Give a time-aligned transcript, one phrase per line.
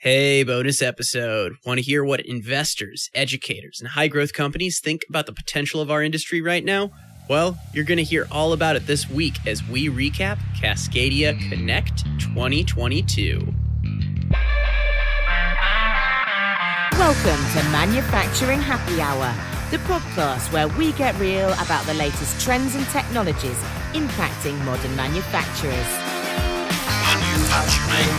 [0.00, 1.56] Hey, bonus episode.
[1.66, 5.90] Want to hear what investors, educators, and high growth companies think about the potential of
[5.90, 6.92] our industry right now?
[7.28, 12.04] Well, you're going to hear all about it this week as we recap Cascadia Connect
[12.20, 13.40] 2022.
[16.92, 19.34] Welcome to Manufacturing Happy Hour,
[19.72, 23.58] the podcast where we get real about the latest trends and technologies
[23.94, 25.90] impacting modern manufacturers.
[27.02, 28.14] Manufacturing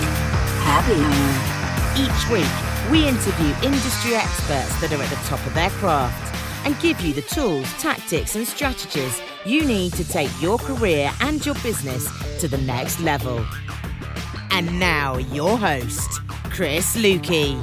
[0.66, 1.59] Happy Hour.
[1.98, 2.46] Each week,
[2.92, 7.14] we interview industry experts that are at the top of their craft and give you
[7.14, 12.08] the tools, tactics, and strategies you need to take your career and your business
[12.40, 13.44] to the next level.
[14.52, 17.58] And now, your host, Chris Luecke.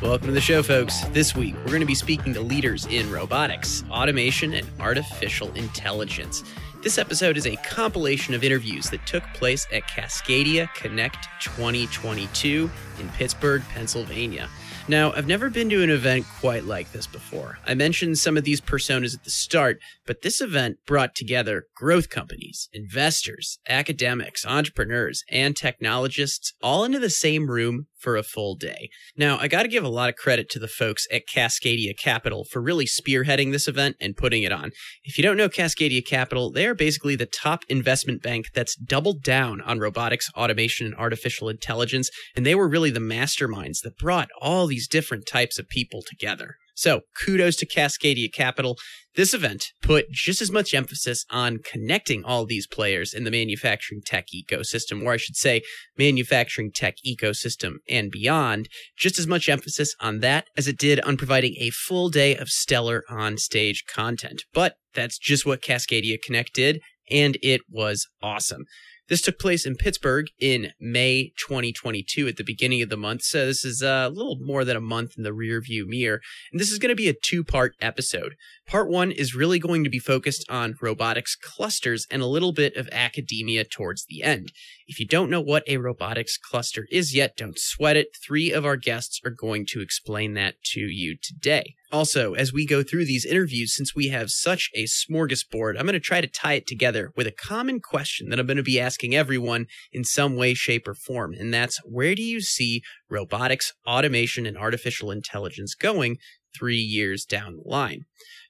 [0.00, 1.00] Welcome to the show, folks.
[1.08, 6.42] This week, we're going to be speaking to leaders in robotics, automation, and artificial intelligence.
[6.80, 13.08] This episode is a compilation of interviews that took place at Cascadia Connect 2022 in
[13.08, 14.48] Pittsburgh, Pennsylvania.
[14.86, 17.58] Now, I've never been to an event quite like this before.
[17.66, 22.10] I mentioned some of these personas at the start, but this event brought together growth
[22.10, 28.88] companies, investors, academics, entrepreneurs, and technologists all into the same room for a full day.
[29.16, 32.44] Now, I got to give a lot of credit to the folks at Cascadia Capital
[32.50, 34.70] for really spearheading this event and putting it on.
[35.04, 39.22] If you don't know Cascadia Capital, they are basically the top investment bank that's doubled
[39.22, 44.28] down on robotics, automation, and artificial intelligence, and they were really the masterminds that brought
[44.40, 46.56] all these different types of people together.
[46.78, 48.78] So, kudos to Cascadia Capital.
[49.16, 54.00] This event put just as much emphasis on connecting all these players in the manufacturing
[54.06, 55.62] tech ecosystem, or I should say,
[55.98, 61.16] manufacturing tech ecosystem and beyond, just as much emphasis on that as it did on
[61.16, 64.44] providing a full day of stellar on stage content.
[64.54, 68.66] But that's just what Cascadia Connect did, and it was awesome.
[69.08, 73.22] This took place in Pittsburgh in May 2022 at the beginning of the month.
[73.22, 76.20] So this is a little more than a month in the rear view mirror.
[76.52, 78.34] And this is going to be a two part episode.
[78.66, 82.76] Part one is really going to be focused on robotics clusters and a little bit
[82.76, 84.52] of academia towards the end.
[84.88, 88.08] If you don't know what a robotics cluster is yet, don't sweat it.
[88.26, 91.74] Three of our guests are going to explain that to you today.
[91.92, 95.92] Also, as we go through these interviews, since we have such a smorgasbord, I'm going
[95.92, 98.80] to try to tie it together with a common question that I'm going to be
[98.80, 101.34] asking everyone in some way, shape, or form.
[101.34, 106.16] And that's where do you see robotics, automation, and artificial intelligence going
[106.58, 108.04] three years down the line?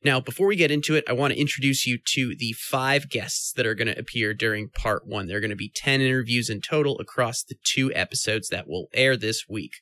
[0.05, 3.53] Now, before we get into it, I want to introduce you to the five guests
[3.57, 5.27] that are going to appear during part one.
[5.27, 8.87] There are going to be 10 interviews in total across the two episodes that will
[8.95, 9.73] air this week.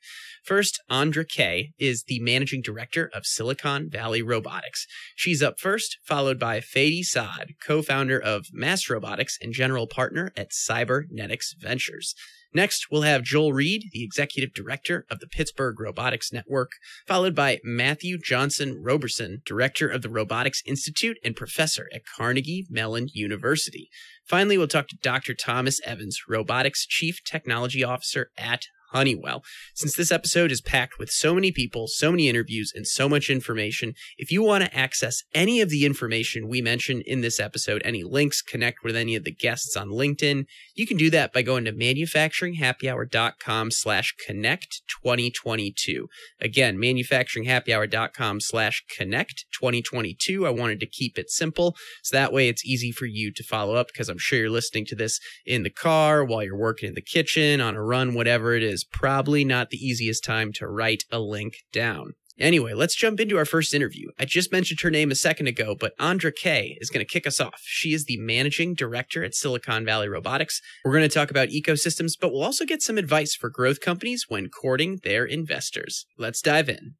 [0.43, 4.87] First, Andra Keay is the managing director of Silicon Valley Robotics.
[5.15, 10.33] She's up first, followed by Fady Saad, co founder of Mass Robotics and general partner
[10.35, 12.15] at Cybernetix Ventures.
[12.55, 16.71] Next, we'll have Joel Reed, the executive director of the Pittsburgh Robotics Network,
[17.07, 23.09] followed by Matthew Johnson Roberson, director of the Robotics Institute and professor at Carnegie Mellon
[23.13, 23.91] University.
[24.25, 25.35] Finally, we'll talk to Dr.
[25.35, 29.43] Thomas Evans, robotics chief technology officer at Honeywell.
[29.75, 33.31] Since this episode is packed with so many people, so many interviews, and so much
[33.31, 37.83] information, if you want to access any of the information we mentioned in this episode,
[37.85, 41.43] any links, connect with any of the guests on LinkedIn, you can do that by
[41.43, 46.09] going to manufacturinghappyhour.com slash connect 2022.
[46.41, 50.47] Again, manufacturinghappyhour.com slash connect 2022.
[50.47, 53.75] I wanted to keep it simple so that way it's easy for you to follow
[53.75, 56.95] up because I'm sure you're listening to this in the car, while you're working in
[56.95, 61.05] the kitchen, on a run, whatever it is probably not the easiest time to write
[61.11, 62.13] a link down.
[62.39, 64.09] Anyway, let's jump into our first interview.
[64.19, 67.27] I just mentioned her name a second ago, but Andra Keay is going to kick
[67.27, 67.63] us off.
[67.65, 70.61] She is the managing director at Silicon Valley Robotics.
[70.85, 74.27] We're going to talk about ecosystems, but we'll also get some advice for growth companies
[74.29, 76.05] when courting their investors.
[76.19, 76.97] Let's dive in.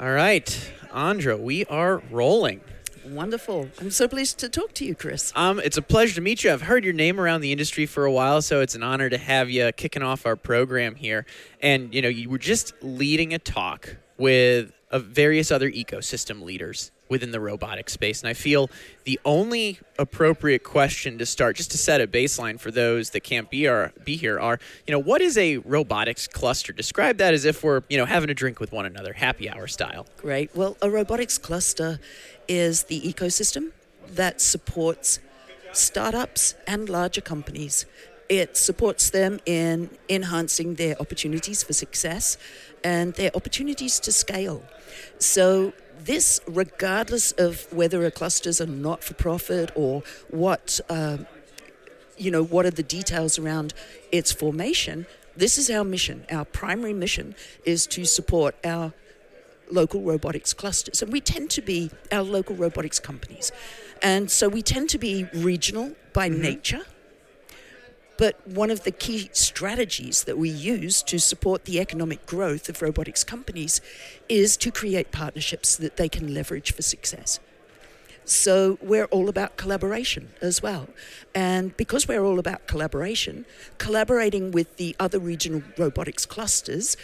[0.00, 2.60] All right, Andra, we are rolling.
[3.10, 3.68] Wonderful.
[3.80, 5.32] I'm so pleased to talk to you, Chris.
[5.34, 6.52] Um, it's a pleasure to meet you.
[6.52, 9.18] I've heard your name around the industry for a while, so it's an honor to
[9.18, 11.24] have you kicking off our program here.
[11.62, 16.90] And you know, you were just leading a talk with uh, various other ecosystem leaders
[17.08, 18.70] within the robotic space, and I feel
[19.04, 23.50] the only appropriate question to start, just to set a baseline for those that can't
[23.50, 26.72] be are, be here, are you know, what is a robotics cluster?
[26.72, 29.66] Describe that as if we're you know having a drink with one another, happy hour
[29.66, 30.06] style.
[30.16, 30.54] Great.
[30.54, 31.98] Well, a robotics cluster
[32.46, 33.72] is the ecosystem
[34.08, 35.20] that supports
[35.72, 37.86] startups and larger companies.
[38.28, 42.36] It supports them in enhancing their opportunities for success
[42.84, 44.62] and their opportunities to scale.
[45.18, 51.18] So, this, regardless of whether a cluster is a not for profit or what, uh,
[52.16, 53.74] you know, what are the details around
[54.12, 55.06] its formation,
[55.38, 56.26] This is our mission.
[56.32, 58.92] Our primary mission is to support our
[59.70, 61.00] local robotics clusters.
[61.00, 63.52] And we tend to be our local robotics companies.
[64.02, 66.42] And so we tend to be regional by mm-hmm.
[66.42, 66.80] nature.
[68.18, 72.82] But one of the key strategies that we use to support the economic growth of
[72.82, 73.80] robotics companies
[74.28, 77.38] is to create partnerships that they can leverage for success.
[78.24, 80.88] So we're all about collaboration as well.
[81.34, 83.46] And because we're all about collaboration,
[83.78, 86.96] collaborating with the other regional robotics clusters,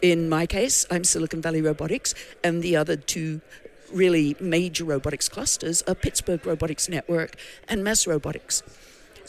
[0.00, 3.42] in my case, I'm Silicon Valley Robotics, and the other two
[3.92, 7.36] really major robotics clusters are Pittsburgh Robotics Network
[7.68, 8.62] and Mass Robotics.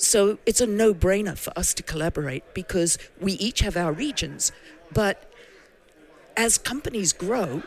[0.02, 4.52] So it's a no brainer for us to collaborate because we each have our regions.
[4.92, 5.32] But
[6.36, 7.62] as companies grow,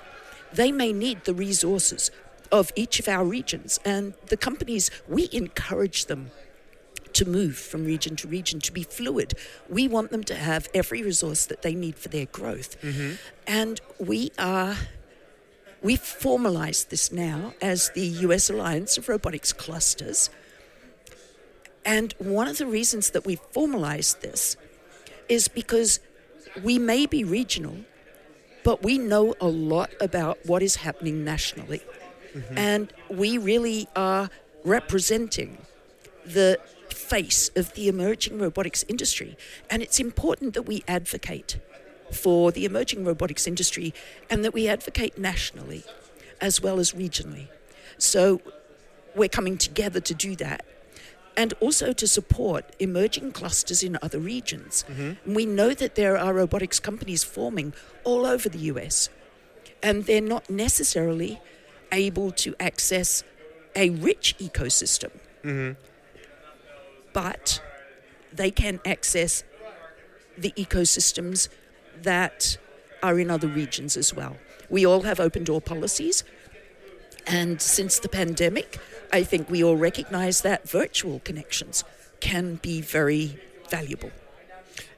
[0.53, 2.11] they may need the resources
[2.51, 3.79] of each of our regions.
[3.85, 6.33] And the companies, we encourage them
[7.13, 9.35] to move from region to region, to be fluid.
[9.69, 12.81] We want them to have every resource that they need for their growth.
[12.83, 13.15] Mm-hmm.
[13.47, 14.75] And we are.
[15.83, 20.31] We've formalized this now as the US Alliance of Robotics Clusters.
[21.85, 24.57] And one of the reasons that we've formalized this
[25.29, 26.01] is because
[26.63, 27.77] we may be regional,
[28.63, 31.83] but we know a lot about what is happening nationally.
[32.35, 32.59] Mm-hmm.
[32.59, 34.31] And we really are
[34.65, 35.59] representing
[36.25, 36.59] the
[36.91, 39.37] face of the emerging robotics industry.
[39.69, 41.59] And it's important that we advocate
[42.13, 43.93] for the emerging robotics industry
[44.31, 45.85] and that we advocate nationally
[46.41, 47.49] as well as regionally.
[47.99, 48.41] So
[49.15, 50.65] we're coming together to do that
[51.37, 54.85] and also to support emerging clusters in other regions.
[54.89, 55.35] Mm-hmm.
[55.35, 59.09] We know that there are robotics companies forming all over the US,
[59.83, 61.41] and they're not necessarily
[61.91, 63.25] able to access
[63.75, 65.11] a rich ecosystem.
[65.43, 65.73] Mm-hmm
[67.15, 67.63] but
[68.31, 69.43] they can access
[70.37, 71.49] the ecosystems
[72.03, 72.59] that
[73.03, 74.37] are in other regions as well.
[74.69, 76.25] We all have open door policies,
[77.27, 78.79] and since the pandemic,
[79.13, 81.85] I think we all recognize that virtual connections
[82.21, 83.39] can be very
[83.69, 84.11] valuable.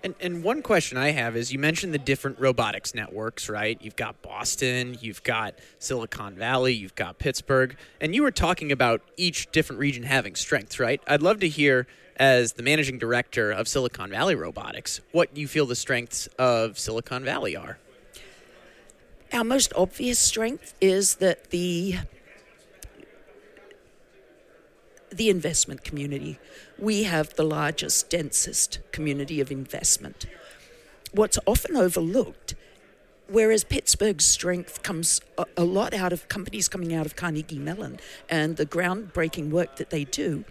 [0.02, 3.76] And, and one question I have is you mentioned the different robotics networks, right?
[3.81, 9.02] You've got Boston, you've got Silicon Valley, you've got Pittsburgh, and you were talking about
[9.17, 11.00] each different region having strengths, right?
[11.08, 11.87] I'd love to hear
[12.17, 17.25] as the managing director of Silicon Valley Robotics, what you feel the strengths of Silicon
[17.25, 17.78] Valley are.
[19.32, 21.96] Our most obvious strength is that the
[25.10, 26.38] the investment community.
[26.78, 30.26] We have the largest, densest community of investment.
[31.12, 32.54] What's often overlooked,
[33.28, 35.20] whereas Pittsburgh's strength comes
[35.56, 37.98] a, lot out of companies coming out of Carnegie Mellon
[38.28, 40.44] and the groundbreaking work that they do,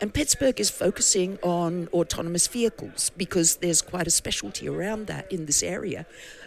[0.00, 5.46] and Pittsburgh is focusing on autonomous vehicles because there's quite a specialty around that in
[5.46, 6.06] this area.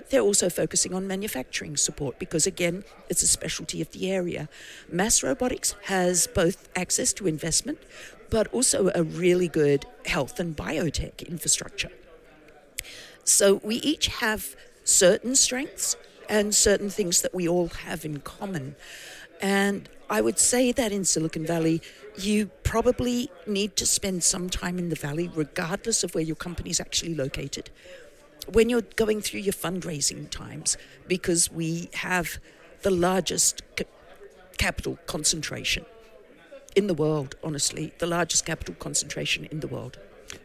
[0.09, 4.50] They're also focusing on manufacturing support because, again, it's a specialty of the area.
[4.89, 7.80] Mass Robotics has both access to investment
[8.31, 11.92] but also a really good health and biotech infrastructure.
[13.24, 15.95] So we each have certain strengths
[16.27, 18.75] and certain things that we all have in common.
[19.42, 21.81] And I would say that in Silicon Valley,
[22.18, 26.69] you probably need to spend some time in the valley, regardless of where your company
[26.69, 27.69] is actually located.
[28.52, 30.75] When you're going through your fundraising times,
[31.08, 32.39] because we have
[32.82, 33.86] the largest ca-
[34.58, 35.86] capital concentration
[36.75, 39.98] in the world, honestly, the largest capital concentration in the world.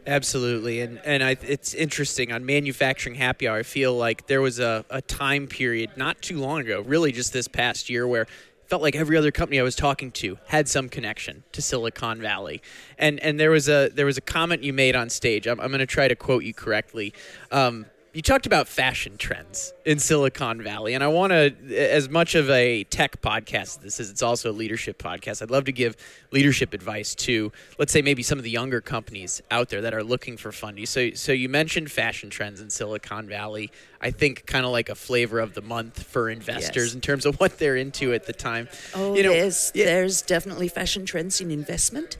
[0.05, 3.59] Absolutely, and and I, it's interesting on manufacturing happy hour.
[3.59, 7.31] I feel like there was a, a time period not too long ago, really just
[7.33, 8.27] this past year, where
[8.67, 12.61] felt like every other company I was talking to had some connection to Silicon Valley.
[12.97, 15.47] And and there was a there was a comment you made on stage.
[15.47, 17.13] I'm, I'm going to try to quote you correctly.
[17.51, 17.85] Um,
[18.17, 22.49] you talked about fashion trends in Silicon Valley, and I want to, as much of
[22.49, 25.43] a tech podcast as this is, it's also a leadership podcast.
[25.43, 25.95] I'd love to give
[26.31, 30.03] leadership advice to, let's say, maybe some of the younger companies out there that are
[30.03, 30.87] looking for funding.
[30.87, 33.69] So, so you mentioned fashion trends in Silicon Valley.
[34.01, 36.95] I think kind of like a flavor of the month for investors yes.
[36.95, 38.67] in terms of what they're into at the time.
[38.95, 39.85] Oh, you know, there's yeah.
[39.85, 42.17] there's definitely fashion trends in investment,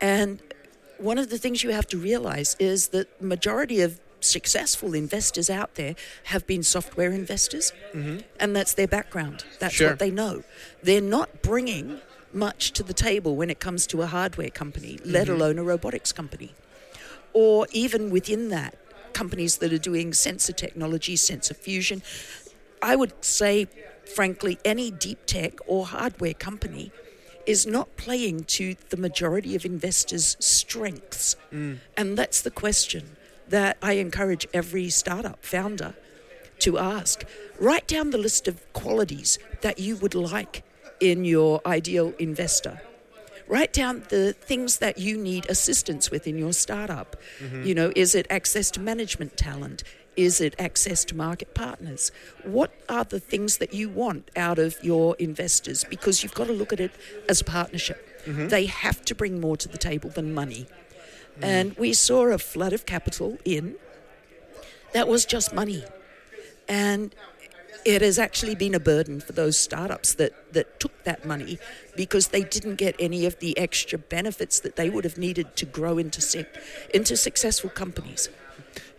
[0.00, 0.40] and
[0.98, 5.50] one of the things you have to realize is that the majority of successful investors
[5.50, 8.18] out there have been software investors, mm-hmm.
[8.38, 9.44] and that's their background.
[9.58, 9.90] That's sure.
[9.90, 10.42] what they know.
[10.82, 12.00] They're not bringing
[12.32, 15.10] much to the table when it comes to a hardware company, mm-hmm.
[15.10, 16.54] let alone a robotics company.
[17.32, 18.76] Or even within that,
[19.12, 22.02] companies that are doing sensor technology, sensor fusion.
[22.82, 23.66] I would say,
[24.04, 26.92] frankly, any deep tech or hardware company
[27.46, 31.36] is not playing to the majority of investors' strengths.
[31.52, 31.78] Mm.
[31.96, 33.16] And that's the question
[33.50, 35.94] that I encourage every startup founder
[36.60, 37.24] to ask.
[37.58, 40.62] Write down the list of qualities that you would like
[41.00, 42.80] in your ideal investor.
[43.48, 47.16] Write down the things that you need assistance with in your startup.
[47.40, 47.64] Mm-hmm.
[47.64, 49.82] You know, is it access to management talent?
[50.16, 52.12] Is it access to market partners?
[52.44, 55.84] What are the things that you want out of your investors?
[55.88, 56.92] Because you've got to look at it
[57.28, 58.06] as a partnership.
[58.24, 58.48] Mm-hmm.
[58.48, 60.66] They have to bring more to the table than money.
[61.40, 61.44] Mm.
[61.44, 63.76] And we saw a flood of capital in
[64.92, 65.84] that was just money.
[66.68, 67.14] And
[67.84, 71.58] it has actually been a burden for those startups that, that took that money
[71.96, 75.66] because they didn't get any of the extra benefits that they would have needed to
[75.66, 76.46] grow into,
[76.92, 78.28] into successful companies.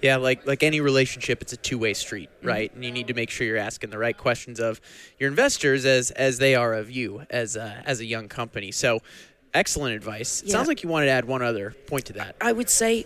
[0.02, 2.48] Yeah, like like any relationship, it's a two way street, mm-hmm.
[2.48, 2.70] right?
[2.70, 2.78] Mm-hmm.
[2.78, 4.82] And you need to make sure you're asking the right questions of
[5.20, 8.72] your investors as as they are of you as a, as a young company.
[8.72, 9.02] So,
[9.54, 10.44] excellent advice.
[10.46, 10.54] Yeah.
[10.54, 12.36] Sounds like you wanted to add one other point to that.
[12.42, 13.06] I would say,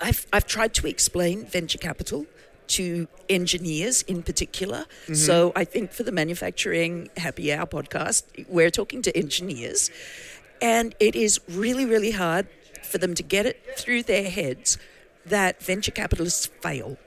[0.00, 2.26] I've I've tried to explain venture capital
[2.68, 4.86] to engineers in particular.
[5.04, 5.14] Mm-hmm.
[5.14, 9.90] So I think for the manufacturing happy hour podcast, we're talking to engineers,
[10.60, 12.46] and it is really really hard
[12.82, 14.78] for them to get it through their heads
[15.24, 16.98] that venture capitalists fail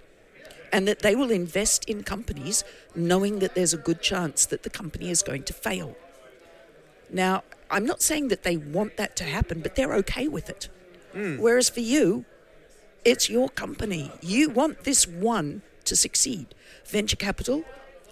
[0.72, 2.63] and that they will invest in companies
[2.96, 5.96] knowing that there's a good chance that the company is going to fail.
[7.10, 10.69] Now, I'm not saying that they want that to happen, but they're okay with it.
[11.13, 11.39] Mm.
[11.39, 12.25] Whereas for you,
[13.03, 14.12] it's your company.
[14.22, 16.53] You want this one to succeed.
[16.86, 17.63] Venture capital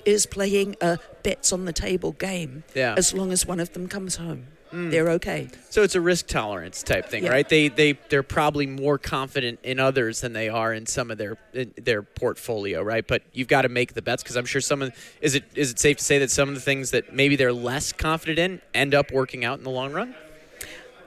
[0.06, 2.96] is playing a bets on the table game yeah.
[2.98, 4.48] as long as one of them comes home.
[4.74, 4.90] Mm.
[4.90, 5.50] They're okay.
[5.70, 7.30] So it's a risk tolerance type thing, yeah.
[7.30, 7.48] right?
[7.48, 11.38] They they they're probably more confident in others than they are in some of their
[11.76, 13.06] their portfolio, right?
[13.08, 15.70] But you've got to make the bets because I'm sure some of is it is
[15.70, 18.62] it safe to say that some of the things that maybe they're less confident in
[18.74, 20.16] end up working out in the long run?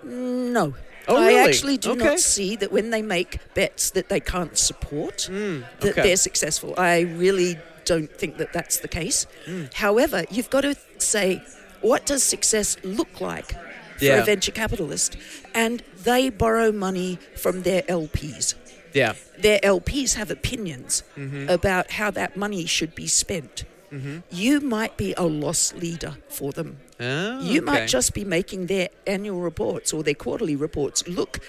[0.04, 0.74] No.
[1.08, 1.38] Oh, really?
[1.38, 2.04] I actually do okay.
[2.04, 5.90] not see that when they make bets that they can't support, mm, okay.
[5.90, 6.74] that they're successful.
[6.76, 9.26] I really don't think that that's the case.
[9.46, 9.72] Mm.
[9.74, 11.42] However, you've got to say
[11.80, 13.52] what does success look like
[13.98, 14.22] for yeah.
[14.22, 15.16] a venture capitalist?
[15.54, 18.54] And they borrow money from their LPs.
[18.92, 19.14] Yeah.
[19.38, 21.48] Their LPs have opinions mm-hmm.
[21.48, 23.64] about how that money should be spent.
[23.92, 24.18] Mm-hmm.
[24.30, 26.78] You might be a loss leader for them.
[26.98, 27.60] Oh, you okay.
[27.60, 31.40] might just be making their annual reports or their quarterly reports look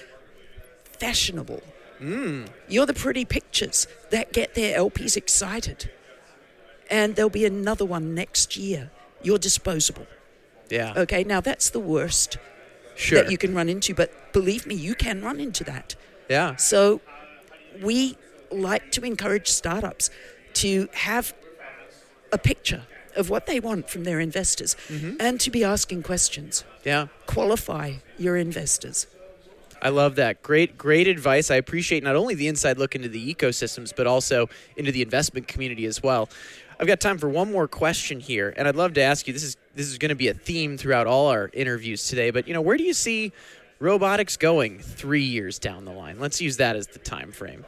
[0.98, 1.62] fashionable.
[2.00, 2.48] Mm.
[2.68, 5.90] You're the pretty pictures that get their LPs excited.
[6.90, 8.90] And there'll be another one next year.
[9.22, 10.06] You're disposable.
[10.70, 10.94] Yeah.
[10.96, 12.38] Okay, now that's the worst
[12.96, 13.22] sure.
[13.22, 15.94] that you can run into, but believe me, you can run into that.
[16.28, 16.56] Yeah.
[16.56, 17.00] So
[17.82, 18.16] we
[18.50, 20.10] like to encourage startups
[20.54, 21.34] to have
[22.32, 22.82] a picture
[23.16, 25.16] of what they want from their investors mm-hmm.
[25.18, 26.64] and to be asking questions.
[26.84, 27.08] Yeah.
[27.26, 29.06] Qualify your investors.
[29.80, 30.42] I love that.
[30.42, 31.50] Great, great advice.
[31.50, 35.46] I appreciate not only the inside look into the ecosystems, but also into the investment
[35.46, 36.28] community as well.
[36.80, 39.32] I've got time for one more question here, and I'd love to ask you.
[39.32, 42.30] This is this is going to be a theme throughout all our interviews today.
[42.30, 43.32] But you know, where do you see
[43.80, 46.20] robotics going three years down the line?
[46.20, 47.64] Let's use that as the time frame.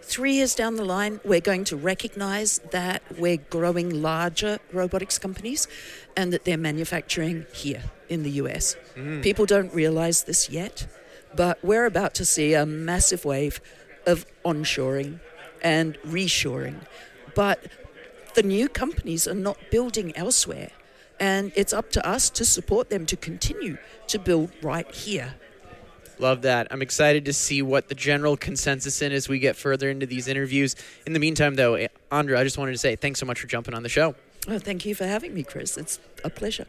[0.00, 5.68] Three years down the line, we're going to recognize that we're growing larger robotics companies
[6.16, 8.76] and that they're manufacturing here in the US.
[8.96, 9.22] Mm.
[9.22, 10.86] People don't realize this yet,
[11.36, 13.60] but we're about to see a massive wave
[14.06, 15.20] of onshoring
[15.62, 16.80] and reshoring.
[17.34, 17.64] But
[18.34, 20.70] the new companies are not building elsewhere.
[21.20, 25.34] And it's up to us to support them to continue to build right here.
[26.18, 26.68] Love that.
[26.70, 30.28] I'm excited to see what the general consensus in as we get further into these
[30.28, 30.76] interviews.
[31.06, 33.46] In the meantime, though, eh, Andra, I just wanted to say thanks so much for
[33.46, 34.14] jumping on the show.
[34.48, 35.76] Oh, thank you for having me, Chris.
[35.76, 36.66] It's a pleasure.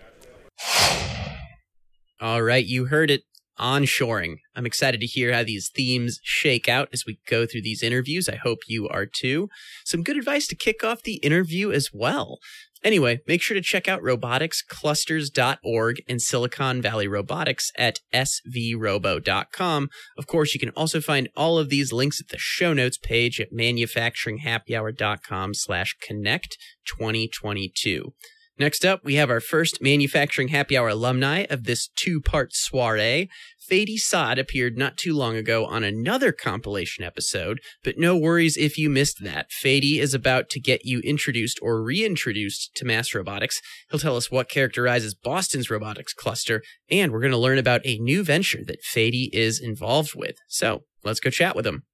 [2.22, 3.24] All right, you heard it
[3.60, 4.36] onshoring.
[4.56, 8.30] I'm excited to hear how these themes shake out as we go through these interviews.
[8.30, 9.50] I hope you are too.
[9.86, 12.40] Some good advice to kick off the interview as well.
[12.84, 19.90] Anyway, make sure to check out roboticsclusters.org and Silicon Valley Robotics at svrobo.com.
[20.18, 23.40] Of course, you can also find all of these links at the show notes page
[23.40, 28.14] at manufacturinghappyhour.com slash connect 2022.
[28.60, 33.28] Next up, we have our first Manufacturing Happy Hour alumni of this two part soiree.
[33.68, 38.78] Fady Saad appeared not too long ago on another compilation episode, but no worries if
[38.78, 39.48] you missed that.
[39.50, 43.60] Fady is about to get you introduced or reintroduced to mass robotics.
[43.90, 47.98] He'll tell us what characterizes Boston's robotics cluster, and we're going to learn about a
[47.98, 50.36] new venture that Fady is involved with.
[50.48, 51.86] So let's go chat with him.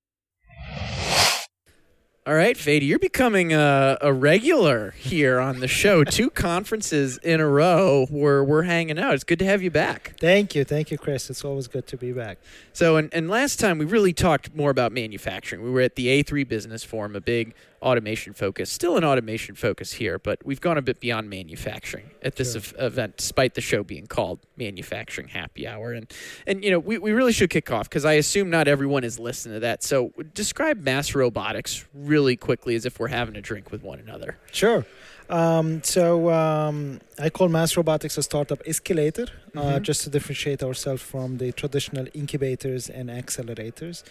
[2.29, 6.03] All right, Fady, you're becoming a, a regular here on the show.
[6.03, 9.15] Two conferences in a row where we're hanging out.
[9.15, 10.13] It's good to have you back.
[10.19, 10.63] Thank you.
[10.63, 11.31] Thank you, Chris.
[11.31, 12.37] It's always good to be back.
[12.71, 15.63] So, and, and last time we really talked more about manufacturing.
[15.63, 19.93] We were at the A3 Business Forum, a big automation focus, still an automation focus
[19.93, 22.61] here, but we've gone a bit beyond manufacturing at this Sure.
[22.61, 25.93] ev- event, despite the show being called Manufacturing Happy Hour.
[25.93, 26.11] And,
[26.47, 29.19] and you know, we, we really should kick off because I assume not everyone is
[29.19, 29.83] listening to that.
[29.83, 34.37] So, describe mass robotics really quickly as if we're having a drink with one another.
[34.51, 34.85] Sure.
[35.29, 39.81] Um, so um, I call Mass Robotics a startup escalator, uh, Mhm.
[39.83, 44.01] just to differentiate ourselves from the traditional incubators and accelerators.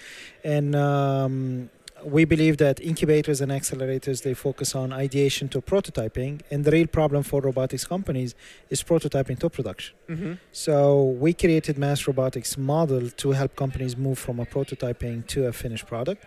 [0.44, 1.70] And um,
[2.04, 6.86] we believe that incubators and accelerators they focus on ideation to prototyping, and the real
[6.86, 8.34] problem for robotics companies
[8.70, 9.94] is prototyping to production.
[10.08, 10.32] Mm-hmm.
[10.52, 15.52] So we created mass robotics model to help companies move from a prototyping to a
[15.52, 16.24] finished product.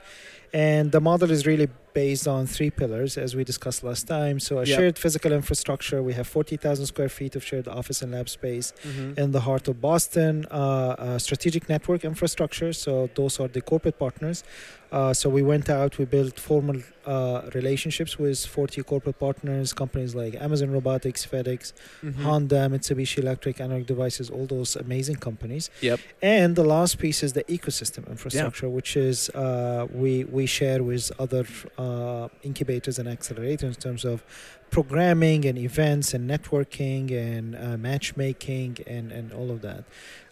[0.53, 4.39] And the model is really based on three pillars, as we discussed last time.
[4.39, 4.77] So a Yep.
[4.77, 6.01] shared physical infrastructure.
[6.03, 9.19] We have 40,000 square feet of shared office and lab space Mm-hmm.
[9.21, 10.45] in the heart of Boston.
[10.51, 12.71] Uh, strategic network infrastructure.
[12.73, 14.43] So those are the corporate partners.
[14.91, 20.13] Uh, so we went out, we built formal uh, relationships with 40 corporate partners, companies
[20.15, 21.71] like Amazon Robotics, FedEx,
[22.03, 22.23] Mm-hmm.
[22.23, 25.69] Honda, Mitsubishi Electric, Analog Devices, all those amazing companies.
[25.81, 25.99] Yep.
[26.21, 31.09] And the last piece is the ecosystem infrastructure, which is uh, we we share with
[31.19, 31.45] other
[31.81, 34.17] uh, incubators and accelerators in terms of
[34.77, 39.83] programming and events and networking and uh, matchmaking and, and all of that.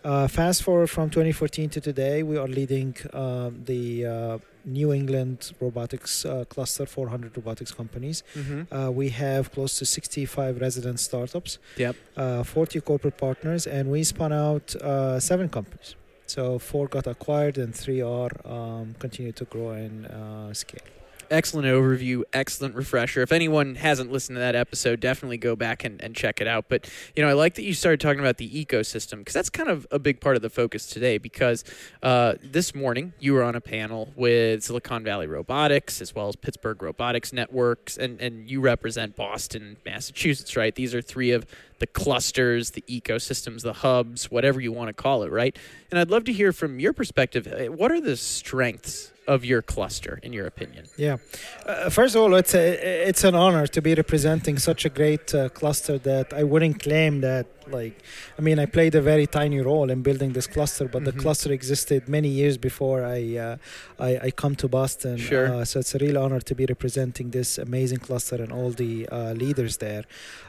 [0.04, 5.52] Uh, fast forward from 2014 to today, we are leading um, the uh, New England
[5.60, 8.24] robotics uh, cluster, 400 robotics companies.
[8.36, 8.62] Mm-hmm.
[8.74, 11.96] Uh, we have close to 65 resident startups, Yep.
[12.16, 15.96] uh, 40 corporate partners, and we spun out uh, seven companies.
[16.28, 20.88] So four got acquired, and three are um, continue to grow and uh, scale.
[21.32, 23.22] Excellent overview, excellent refresher.
[23.22, 26.66] If anyone hasn't listened to that episode, definitely go back and, and check it out.
[26.70, 29.70] But, you know, I like that you started talking about the ecosystem because that's kind
[29.70, 31.64] of a big part of the focus today because
[32.04, 36.36] uh, this morning you were on a panel with Silicon Valley Robotics as well as
[36.36, 40.74] Pittsburgh Robotics Networks, and, and you represent Boston, Massachusetts, right?
[40.74, 41.46] These are three of
[41.80, 45.58] the clusters, the ecosystems, the hubs, whatever you want to call it, right?
[45.90, 49.62] And I'd love to hear from your perspective, uh, what are the strengths of your
[49.62, 50.86] cluster, in your opinion?
[50.98, 51.18] Yeah.
[51.66, 55.34] Uh, first of all, it's a, it's an honor to be representing such a great
[55.34, 57.96] uh, cluster that I wouldn't claim that like
[58.38, 61.06] I mean I played a very tiny role in building this cluster, but Mhm.
[61.06, 63.58] the cluster existed many years before I uh,
[64.00, 65.18] I, I come to Boston.
[65.18, 65.48] Sure.
[65.54, 69.08] Uh, so it's a real honor to be representing this amazing cluster and all the
[69.10, 70.04] uh, leaders there.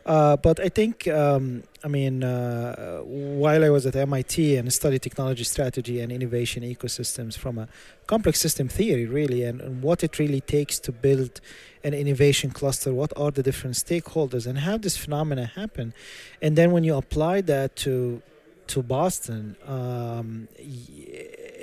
[0.07, 2.99] Uh, but I think um, I mean uh,
[3.43, 7.69] while I was at MIT and studied technology strategy and innovation ecosystems from a
[8.07, 11.41] complex system theory really and, and what it really takes to build
[11.85, 15.93] an innovation cluster what are the different stakeholders and how this phenomena happen
[16.43, 18.21] and then when you apply that to
[18.67, 20.49] to boston um,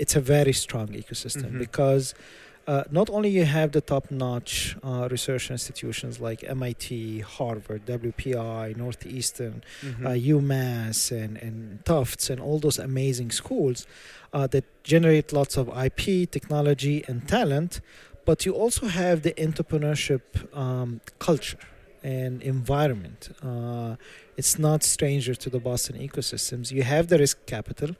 [0.03, 1.59] it's a very strong ecosystem Mhm.
[1.59, 2.13] because
[2.67, 9.63] uh, not only you have the top-notch uh, research institutions like MIT, Harvard, WPI, Northeastern,
[9.81, 10.05] Mm-hmm.
[10.05, 13.87] uh, UMass and, and Tufts and all those amazing schools
[14.33, 17.79] uh, that generate lots of IP, technology, and talent.
[18.29, 20.23] But you also have the entrepreneurship
[20.63, 20.89] um,
[21.27, 21.63] culture
[22.03, 23.21] and environment.
[23.49, 23.95] Uh,
[24.39, 26.65] it's not stranger to the Boston ecosystems.
[26.77, 27.91] You have the risk capital,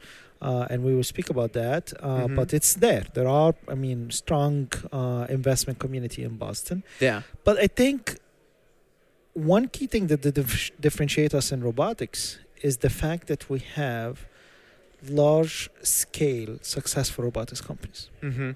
[0.47, 1.83] uh, and we will speak about that.
[1.93, 2.35] Uh, Mhm.
[2.39, 3.05] But it's there.
[3.17, 4.53] There are, I mean, strong
[4.99, 6.77] uh, investment community in Boston.
[7.07, 7.19] yeah.
[7.47, 7.99] But I think
[9.33, 12.21] one key thing that dif- differentiates us in robotics
[12.67, 14.13] is the fact that we have
[15.23, 18.01] large scale successful robotics companies.
[18.27, 18.51] Mm-hmm.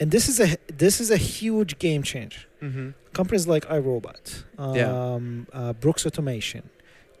[0.00, 2.48] And this is a this is a huge game change.
[2.62, 2.90] Mm-hmm.
[3.12, 5.58] Companies like iRobot, um, Yeah.
[5.60, 6.62] uh, Brooks Automation,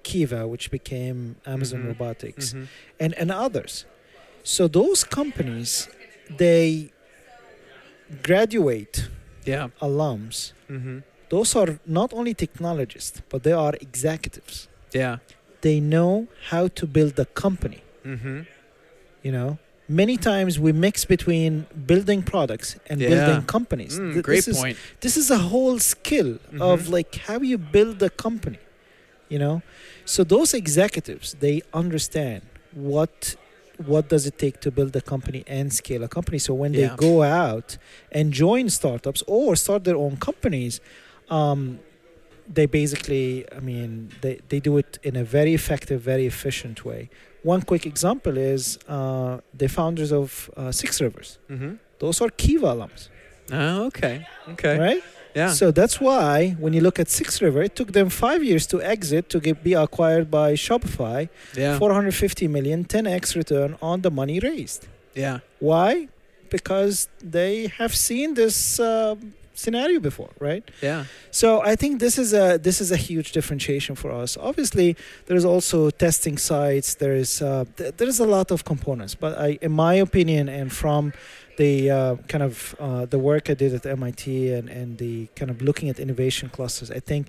[0.02, 1.88] Kiva, which became Amazon Mhm.
[1.88, 2.64] Robotics, Mm-hmm.
[3.02, 3.84] and, and others.
[4.42, 5.88] So those companies,
[6.42, 6.90] they
[8.22, 9.08] graduate
[9.44, 9.68] Yeah.
[9.80, 10.98] alums Mm-hmm.
[11.28, 14.68] those are not only technologists, but they are executives.
[14.92, 15.18] Yeah.
[15.60, 17.82] They know how to build a company.
[18.04, 18.40] Mm-hmm.
[19.22, 19.58] You know,
[19.90, 23.08] many times we mix between building products and Yeah.
[23.12, 23.98] building companies.
[23.98, 24.76] Mm, Th- great this is, point.
[25.04, 26.60] This is a whole skill Mhm.
[26.72, 28.58] of like how you build a company.
[29.32, 29.56] You know,
[30.04, 32.42] so those executives they understand
[32.92, 33.14] what
[33.92, 36.38] what does it take to build a company and scale a company.
[36.38, 36.80] So when Yeah.
[36.80, 37.68] they go out
[38.12, 40.74] and join startups or start their own companies,
[41.30, 41.60] um,
[42.56, 47.08] they basically, I mean, they, they do it in a very effective, very efficient way.
[47.42, 51.38] One quick example is uh, the founders of uh, Six Rivers.
[51.50, 51.74] Mm-hmm.
[51.98, 53.08] Those are Kiva alums,
[53.52, 54.26] Oh, okay.
[54.50, 54.78] Okay.
[54.78, 55.02] right?
[55.34, 55.50] Yeah.
[55.52, 58.82] So that's why when you look at Six River, it took them five years to
[58.82, 61.28] exit to get, be acquired by Shopify.
[61.56, 61.78] yeah.
[61.78, 64.86] 450 million, 10x return on the money raised.
[65.14, 65.38] yeah.
[65.60, 66.08] Why?
[66.50, 69.14] Because they have seen this uh,
[69.64, 70.64] scenario before, right?
[70.82, 71.04] Yeah.
[71.30, 74.36] So I think this is a this is a huge differentiation for us.
[74.36, 74.96] Obviously,
[75.26, 76.94] there is also testing sites.
[76.94, 80.48] There is uh, th- there is a lot of components, but I, in my opinion,
[80.48, 81.12] and from
[81.56, 84.24] the uh, kind of uh, the work I did at MIT
[84.56, 87.26] and and the kind of looking at innovation clusters, I think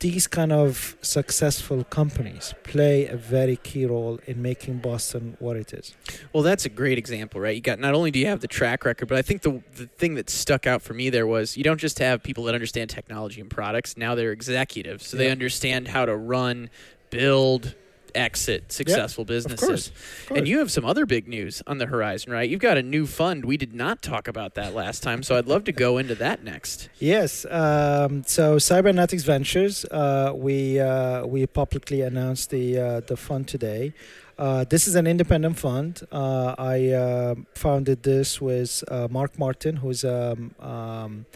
[0.00, 5.72] these kind of successful companies play a very key role in making Boston what it
[5.72, 5.94] is.
[6.32, 7.54] Well, that's a great example, right?
[7.54, 9.86] You got not only do you have the track record, but I think the the
[9.86, 12.90] thing that stuck out for me there was you don't just have people that understand
[12.90, 13.96] technology and products.
[13.96, 16.70] Now they're executives, so they understand how to run,
[17.10, 17.74] build,
[18.14, 19.68] exit successful businesses.
[19.68, 19.88] course,
[20.30, 22.48] of And you have some other big news on the horizon, right?
[22.48, 23.44] You've got a new fund.
[23.44, 26.44] We did not talk about that last time, so I'd love to go into that
[26.44, 26.88] next.
[26.98, 27.44] Yes.
[27.46, 33.92] Um, so Cybernetix Ventures, uh, we uh, we publicly announced the uh, the fund today.
[34.40, 36.00] Uh, this is an independent fund.
[36.10, 41.26] Uh, I uh, founded this with uh, Mark Martin, who's um, um,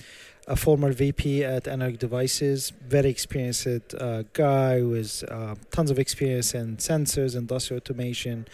[0.47, 6.55] a former VP at Analog Devices, very experienced uh, guy with uh, tons of experience
[6.55, 8.47] in sensors, industrial automation,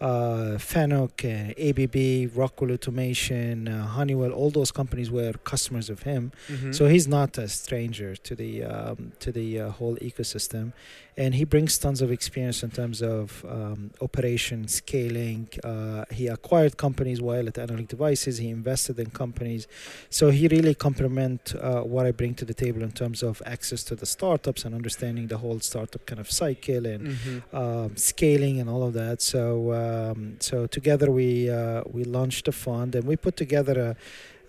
[0.00, 6.32] uh, Fanuc, uh, ABB, Rockwell Automation, uh, Honeywell, all those companies were customers of him.
[6.48, 6.72] Mm-hmm.
[6.72, 10.72] So he's not a stranger to the um, to the uh, whole ecosystem,
[11.16, 15.48] and he brings tons of experience in terms of um, operation scaling.
[15.64, 18.38] Uh, he acquired companies while at Analog Devices.
[18.38, 19.66] He invested in companies,
[20.10, 23.82] so he really complement uh, what I bring to the table in terms of access
[23.84, 27.56] to the startups and understanding the whole startup kind of cycle and mm-hmm.
[27.56, 29.20] um, scaling and all of that.
[29.20, 33.96] So um, so together we uh, we launched a fund and we put together a.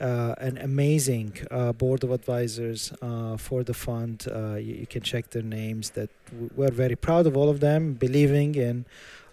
[0.01, 4.15] Uh, an amazing uh, board of advisors uh, for the fund.
[4.31, 5.89] Uh, you, you can check their names.
[5.97, 6.09] That
[6.57, 8.85] we're very proud of all of them, believing in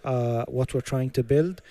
[0.04, 1.62] uh, what we're trying to build,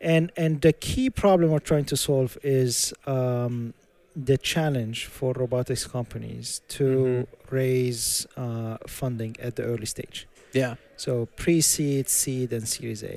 [0.00, 3.74] and and the key problem we're trying to solve is um,
[4.14, 10.28] the challenge for robotics companies to raise uh, funding at the early stage.
[10.52, 10.76] Yeah.
[10.96, 13.16] So pre-seed, seed, and Series A.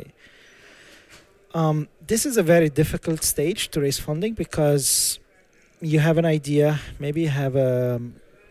[1.60, 5.20] Um, this is a very difficult stage to raise funding because
[5.92, 8.00] you have an idea, maybe you have a,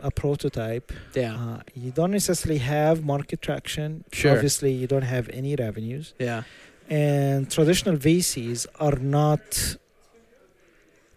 [0.00, 0.92] a prototype.
[1.14, 1.34] Yeah.
[1.42, 4.04] Uh, you don't necessarily have market traction.
[4.12, 4.32] Sure.
[4.34, 6.14] Obviously, you don't have any revenues.
[6.18, 6.42] Yeah.
[6.88, 9.76] And traditional VCs are not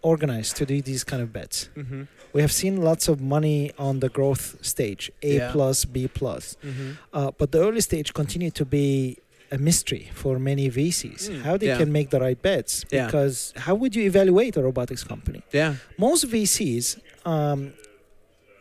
[0.02, 1.68] organized to do these kind of bets.
[1.76, 2.02] Mm-hmm.
[2.32, 5.52] We have seen lots of money on the growth stage, A Yeah.
[5.52, 6.56] plus, B plus.
[6.64, 6.90] Mm-hmm.
[7.12, 9.18] Uh, but the early stage continue to be
[9.52, 11.28] a mystery for many VCs.
[11.28, 11.78] Mm, how they yeah.
[11.78, 12.84] can make the right bets?
[12.90, 13.06] Yeah.
[13.06, 15.42] Because how would you evaluate a robotics company?
[15.52, 15.74] Yeah.
[15.98, 17.72] Most VCs um,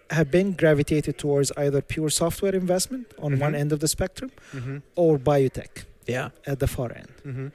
[0.10, 3.39] have been gravitated towards either pure software investment on Mhm.
[3.39, 4.78] one end of the spectrum Mm-hmm.
[4.95, 6.30] or biotech Yeah.
[6.47, 7.12] at the far end.
[7.25, 7.47] Mm-hmm.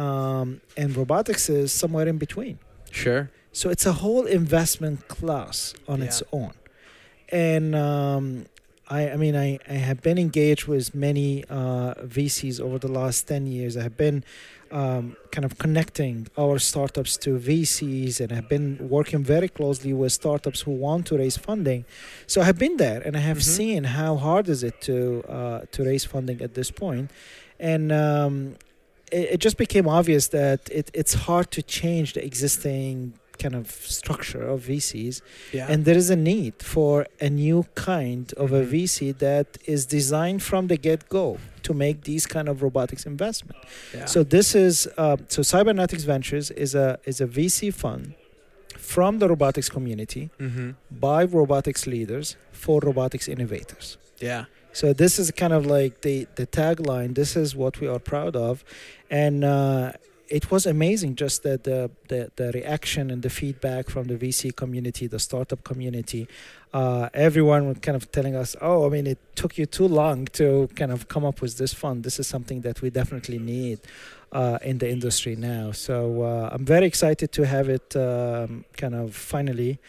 [0.00, 2.58] Um, and robotics is somewhere in between.
[2.92, 3.30] Sure.
[3.52, 6.52] So it's a whole investment class on its own.
[7.32, 8.46] And um,
[8.90, 13.28] I, I mean, I, I have been engaged with many uh, VCs over the last
[13.28, 13.76] 10 years.
[13.76, 14.24] I have been
[14.72, 20.12] um, kind of connecting our startups to VCs and have been working very closely with
[20.12, 21.84] startups who want to raise funding.
[22.26, 23.56] So I have been there and I have Mhm.
[23.56, 27.10] seen how hard is it to, uh, to raise funding at this point.
[27.60, 28.56] And um,
[29.12, 33.66] it, it just became obvious that it, it's hard to change the existing kind of
[34.00, 35.16] structure of VCs,
[35.52, 35.70] Yeah.
[35.70, 36.94] and there is a need for
[37.28, 37.58] a new
[37.90, 38.70] kind of a Mhm.
[38.72, 41.26] VC that is designed from the get-go
[41.66, 43.58] to make these kind of robotics investment.
[43.94, 44.06] yeah.
[44.14, 44.74] So this is
[45.04, 48.04] uh, so Cybernetix Ventures is a is a VC fund
[48.92, 50.68] from the robotics community Mm-hmm.
[51.08, 53.86] by robotics leaders for robotics innovators.
[54.30, 54.44] Yeah.
[54.72, 57.10] So this is kind of like the the tagline.
[57.14, 58.54] This is what we are proud of,
[59.24, 59.92] and uh,
[60.30, 64.54] it was amazing just that the, the the reaction and the feedback from the VC
[64.54, 66.28] community, the startup community.
[66.72, 70.26] Uh, everyone was kind of telling us, "Oh, I mean, it took you too long
[70.38, 72.04] to kind of come up with this fund.
[72.04, 73.80] This is something that we definitely need
[74.30, 78.94] uh, in the industry now." So uh, I'm very excited to have it um, kind
[78.94, 79.80] of finally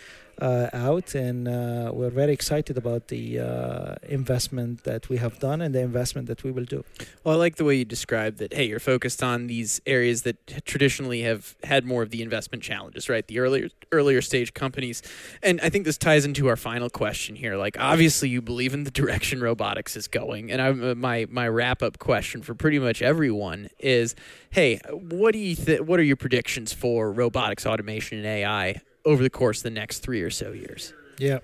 [0.41, 5.73] out, and uh, we're very excited about the uh, investment that we have done and
[5.75, 6.83] the investment that we will do.
[7.23, 8.53] Well, I like the way you described that.
[8.53, 13.09] Hey, you're focused on these areas that traditionally have had more of the investment challenges,
[13.09, 13.25] right?
[13.27, 15.01] The earlier earlier stage companies,
[15.43, 17.55] and I think this ties into our final question here.
[17.55, 21.47] Like, obviously, you believe in the direction robotics is going, and I'm, uh, my my
[21.47, 24.15] wrap up question for pretty much everyone is,
[24.51, 29.21] hey, what do you th- What are your predictions for robotics, automation, and AI over
[29.23, 30.93] the course of the next three or so years?
[31.17, 31.39] Yeah,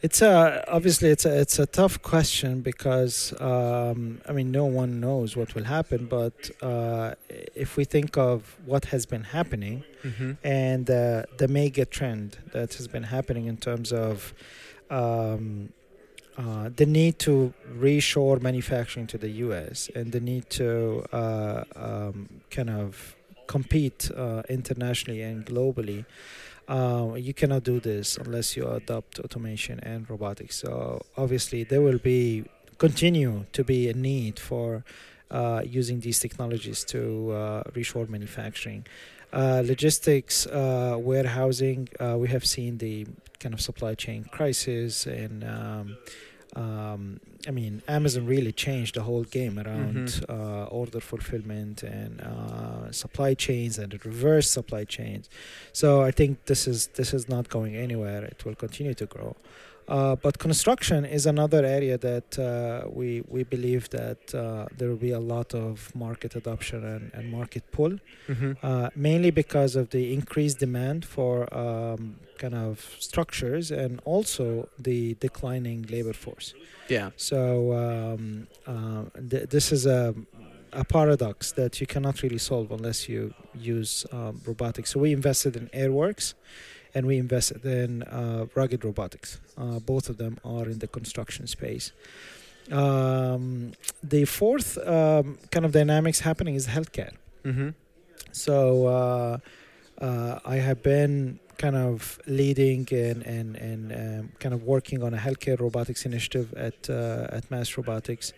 [0.00, 5.00] it's a obviously it's a it's a tough question because um, I mean no one
[5.00, 6.06] knows what will happen.
[6.06, 7.14] But uh,
[7.54, 10.32] if we think of what has been happening Mm-hmm.
[10.42, 14.34] and uh, the mega trend that has been happening in terms of
[14.90, 15.68] um,
[16.36, 19.88] uh, the need to reshore manufacturing to the U.S.
[19.94, 23.14] and the need to uh, um, kind of
[23.46, 26.04] compete uh, internationally and globally.
[26.68, 30.56] Uh, you cannot do this unless you adopt automation and robotics.
[30.56, 32.44] So obviously there will be
[32.78, 34.84] continue to be a need for
[35.30, 38.86] uh, using these technologies to uh, reshore manufacturing.
[39.32, 43.06] Uh, logistics, uh, warehousing, uh, we have seen the
[43.40, 45.96] kind of supply chain crisis and um,
[46.54, 52.92] um, I mean, Amazon really changed the whole game around uh, order fulfillment and uh,
[52.92, 55.28] supply chains and reverse supply chains.
[55.72, 58.22] So I think this is this is not going anywhere.
[58.24, 59.36] It will continue to grow.
[59.92, 62.44] Uh, but construction is another area that uh,
[62.98, 64.40] we we believe that uh,
[64.78, 67.94] there will be a lot of market adoption and, and market pull,
[68.28, 68.52] Mm-hmm.
[68.62, 72.00] uh, mainly because of the increased demand for um,
[72.42, 72.74] kind of
[73.08, 74.44] structures and also
[74.88, 76.48] the declining labor force.
[76.88, 77.08] Yeah.
[77.16, 77.38] So
[77.82, 80.14] um, uh, th- this is a
[80.74, 83.20] a paradox that you cannot really solve unless you
[83.76, 84.88] use um, robotics.
[84.92, 86.26] So we invested in Airworks,
[86.94, 89.40] and we invested in uh, rugged robotics.
[89.56, 91.92] Uh, both of them are in the construction space.
[92.70, 97.14] Um, the fourth um, kind of dynamics happening is healthcare.
[97.44, 97.70] Mm-hmm.
[98.32, 99.38] So uh,
[99.98, 105.14] uh, I have been kind of leading and and and um, kind of working on
[105.14, 108.32] a healthcare robotics initiative at uh, at Mass Robotics,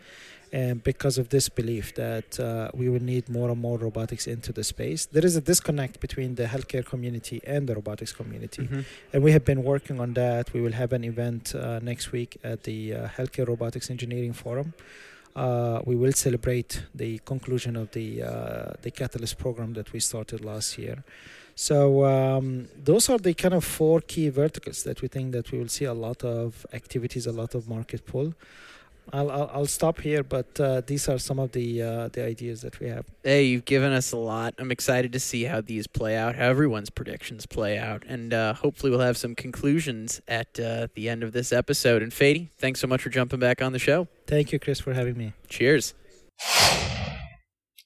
[0.53, 4.53] and because of this belief that uh, we will need more and more robotics into
[4.53, 8.81] the space, there is a disconnect between the healthcare community and the robotics community, Mm-hmm.
[9.13, 10.53] and we have been working on that.
[10.53, 14.75] We will have an event uh, next week at the uh, Healthcare Robotics Engineering Forum.
[15.37, 20.45] Uh, we will celebrate the conclusion of the uh, the Catalyst program that we started
[20.45, 21.03] last year.
[21.57, 25.59] So um, those are the kind of four key verticals that we think that we
[25.59, 28.35] will see a lot of activities, a lot of market pull.
[29.13, 32.63] I'll I'll, I'll stop here, but uh, these are some of the uh, the ideas
[32.63, 33.07] that we have.
[33.23, 34.55] Hey, you've given us a lot.
[34.59, 38.55] I'm excited to see how these play out, how everyone's predictions play out, and uh,
[38.55, 42.03] hopefully we'll have some conclusions at uh, the end of this episode.
[42.03, 44.09] And Fady, thanks so much for jumping back on the show.
[44.27, 45.33] Thank you, Chris, for having me.
[45.49, 45.95] Cheers.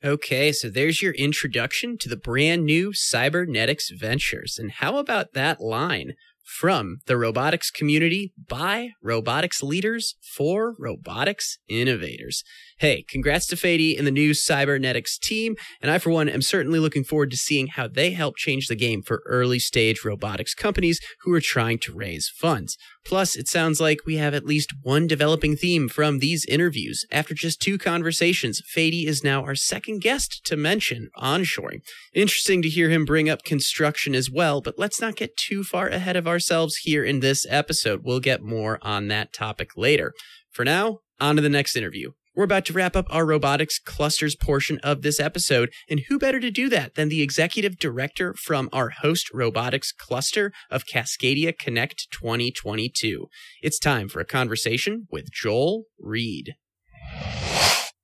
[0.04, 4.56] Okay, so there's your introduction to the brand new Cybernetix Ventures.
[4.56, 6.14] And how about that line?
[6.48, 12.42] From the robotics community by robotics leaders for robotics innovators.
[12.80, 15.56] Hey, congrats to Fady and the new Cybernetix team.
[15.82, 18.76] And I, for one, am certainly looking forward to seeing how they help change the
[18.76, 22.76] game for early stage robotics companies who are trying to raise funds.
[23.04, 27.04] Plus, it sounds like we have at least one developing theme from these interviews.
[27.10, 31.80] After just two conversations, Fady is now our second guest to mention onshoring.
[32.14, 35.88] Interesting to hear him bring up construction as well, but let's not get too far
[35.88, 38.02] ahead of ourselves here in this episode.
[38.04, 40.12] We'll get more on that topic later.
[40.52, 42.12] For now, on to the next interview.
[42.38, 46.38] We're about to wrap up our robotics clusters portion of this episode, and who better
[46.38, 52.06] to do that than the executive director from our host robotics cluster of Cascadia Connect
[52.12, 53.26] 2022?
[53.60, 56.54] It's time for a conversation with Joel Reed.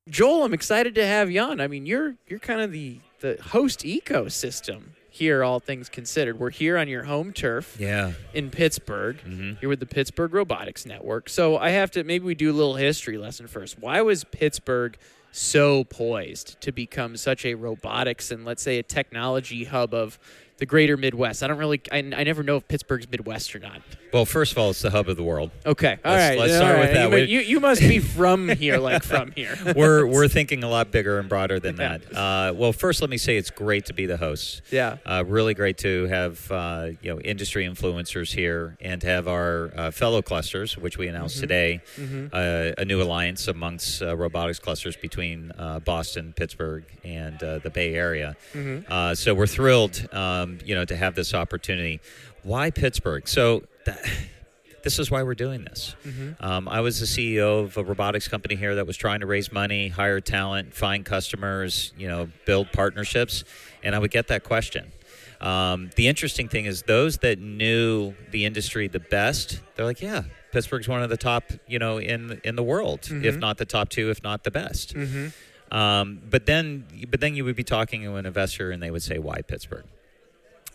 [0.09, 1.61] Joel, I'm excited to have you on.
[1.61, 6.41] I mean, you're you're kind of the the host ecosystem here, all things considered.
[6.41, 8.15] We're here on your home turf Yeah.
[8.33, 9.21] in Pittsburgh.
[9.21, 11.29] hmm You're with the Pittsburgh Robotics Network.
[11.29, 13.79] So I have to maybe we do a little history lesson first.
[13.79, 14.97] Why was Pittsburgh
[15.31, 20.19] so poised to become such a robotics and let's say a technology hub of
[20.59, 21.43] the greater Midwest?
[21.43, 23.81] I don't really, I, I never know if Pittsburgh's Midwest or not.
[24.13, 25.51] Well, first of all, it's the hub of the world.
[25.67, 26.39] Okay, all Let's- right.
[26.39, 27.11] let's all start with right.
[27.11, 27.29] that.
[27.29, 29.57] You, you, you must be from here, like from here.
[29.77, 31.99] We're we're thinking a lot bigger and broader than Yeah.
[31.99, 32.17] that.
[32.17, 34.63] Uh, well, first, let me say it's great to be the host.
[34.71, 34.99] yeah.
[35.05, 39.73] Uh, really great to have uh, you know industry influencers here and to have our
[39.77, 42.27] uh, fellow clusters, which we announced today, Mm-hmm.
[42.33, 47.71] uh, a new alliance amongst uh, robotics clusters between uh, Boston, Pittsburgh, and uh, the
[47.71, 48.37] Bay Area.
[48.53, 48.93] Mm-hmm.
[48.93, 52.01] Uh, so we're thrilled, um, you know, to have this opportunity.
[52.43, 53.27] Why Pittsburgh?
[53.29, 53.65] So.
[53.87, 53.99] That,
[54.85, 55.97] this is why we're doing this.
[56.07, 56.45] Mm-hmm.
[56.45, 59.51] Um, I was the CEO of a robotics company here that was trying to raise
[59.51, 63.45] money, hire talent, find customers, you know, build partnerships,
[63.83, 64.93] and I would get that question.
[65.41, 70.25] Um, the interesting thing is those that knew the industry the best, they're like, yeah,
[70.53, 73.39] Pittsburgh's one of the top, you know, in in the world, if Mhm.
[73.41, 74.95] not the top two, if not the best.
[74.95, 75.75] Mm-hmm.
[75.75, 79.03] Um, but then, but then you would be talking to an investor, and they would
[79.03, 79.85] say, "Why Pittsburgh?"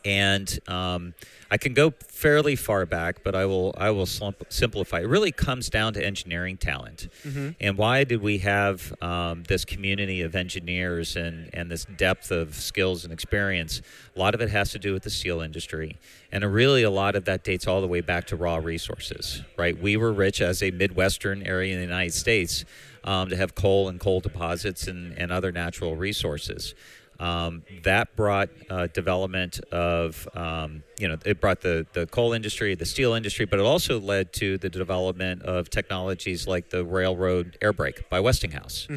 [0.05, 1.13] And um,
[1.51, 4.99] I can go fairly far back, but I will I will slump, simplify.
[4.99, 7.49] It really comes down to engineering talent, Mm-hmm.
[7.59, 12.55] and why did we have um, this community of engineers and and this depth of
[12.55, 13.81] skills and experience?
[14.15, 15.97] A lot of it has to do with the steel industry,
[16.31, 19.41] and really a lot of that dates all the way back to raw resources.
[19.57, 22.63] Right, we were rich as a midwestern area in the United States
[23.03, 26.75] um, to have coal and coal deposits and, and other natural resources.
[27.19, 32.75] Um, that brought uh, development of, um, you know, it brought the, the coal industry,
[32.75, 37.57] the steel industry, but it also led to the development of technologies like the railroad
[37.61, 38.87] air brake by Westinghouse.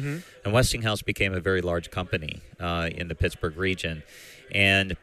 [0.45, 4.03] And Westinghouse became a very large company uh, in the Pittsburgh region.
[4.53, 4.95] And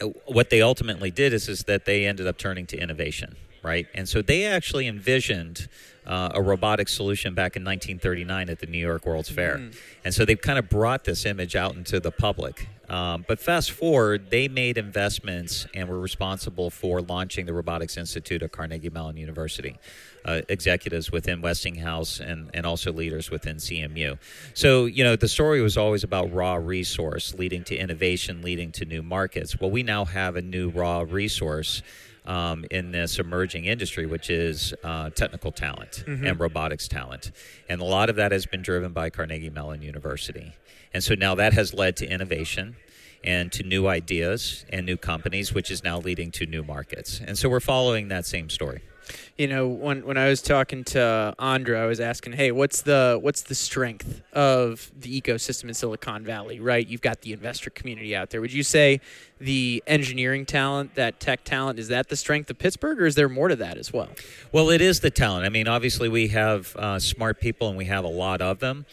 [0.00, 3.86] uh, what they ultimately did is, is that they ended up turning to innovation, right?
[3.94, 5.68] And so they actually envisioned
[6.08, 9.56] uh, a robotic solution back in 1939 at the New York World's Fair.
[10.04, 12.68] And so they've kind of brought this image out into the public.
[12.88, 18.42] Um, but fast forward, they made investments and were responsible for launching the Robotics Institute
[18.42, 19.76] at Carnegie Mellon University.
[20.24, 24.18] Uh, executives within Westinghouse and, and also leaders within CMU.
[24.52, 28.84] So, you know, the story was always about raw resource leading to innovation, leading to
[28.84, 29.58] new markets.
[29.58, 31.82] Well, we now have a new raw resource
[32.28, 37.32] um, in this emerging industry, which is uh, technical talent and robotics talent.
[37.68, 40.52] And a lot of that has been driven by Carnegie Mellon University.
[40.92, 42.76] And so now that has led to innovation
[43.24, 47.20] and to new ideas and new companies, which is now leading to new markets.
[47.26, 48.82] And so we're following that same story.
[49.36, 53.18] You know, when when I was talking to Andra, I was asking, "Hey, what's the
[53.20, 56.86] what's the strength of the ecosystem in Silicon Valley?" Right?
[56.86, 58.40] You've got the investor community out there.
[58.40, 59.00] Would you say
[59.40, 63.28] the engineering talent, that tech talent, is that the strength of Pittsburgh, or is there
[63.28, 64.08] more to that as well?
[64.52, 65.46] Well, it is the talent.
[65.46, 68.86] I mean, obviously, we have uh, smart people and we have a lot of them,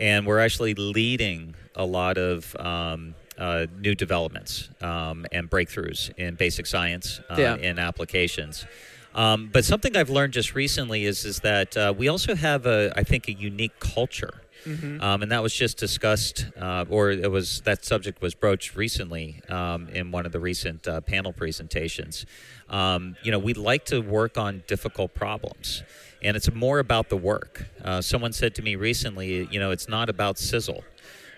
[0.00, 2.56] and we're actually leading a lot of.
[2.58, 7.56] Um, uh, new developments um, and breakthroughs in basic science uh, Yeah.
[7.56, 8.66] in applications.
[9.14, 12.92] Um, but something I've learned just recently is is that uh, we also have a,
[12.96, 14.42] I think, a unique culture.
[15.02, 19.40] Um, and that was just discussed, uh, or it was that subject was broached recently
[19.48, 22.26] um, in one of the recent uh, panel presentations.
[22.68, 25.82] Um, you know, we like to work on difficult problems,
[26.22, 27.66] and it's more about the work.
[27.84, 30.84] Uh, someone said to me recently, you know, it's not about sizzle.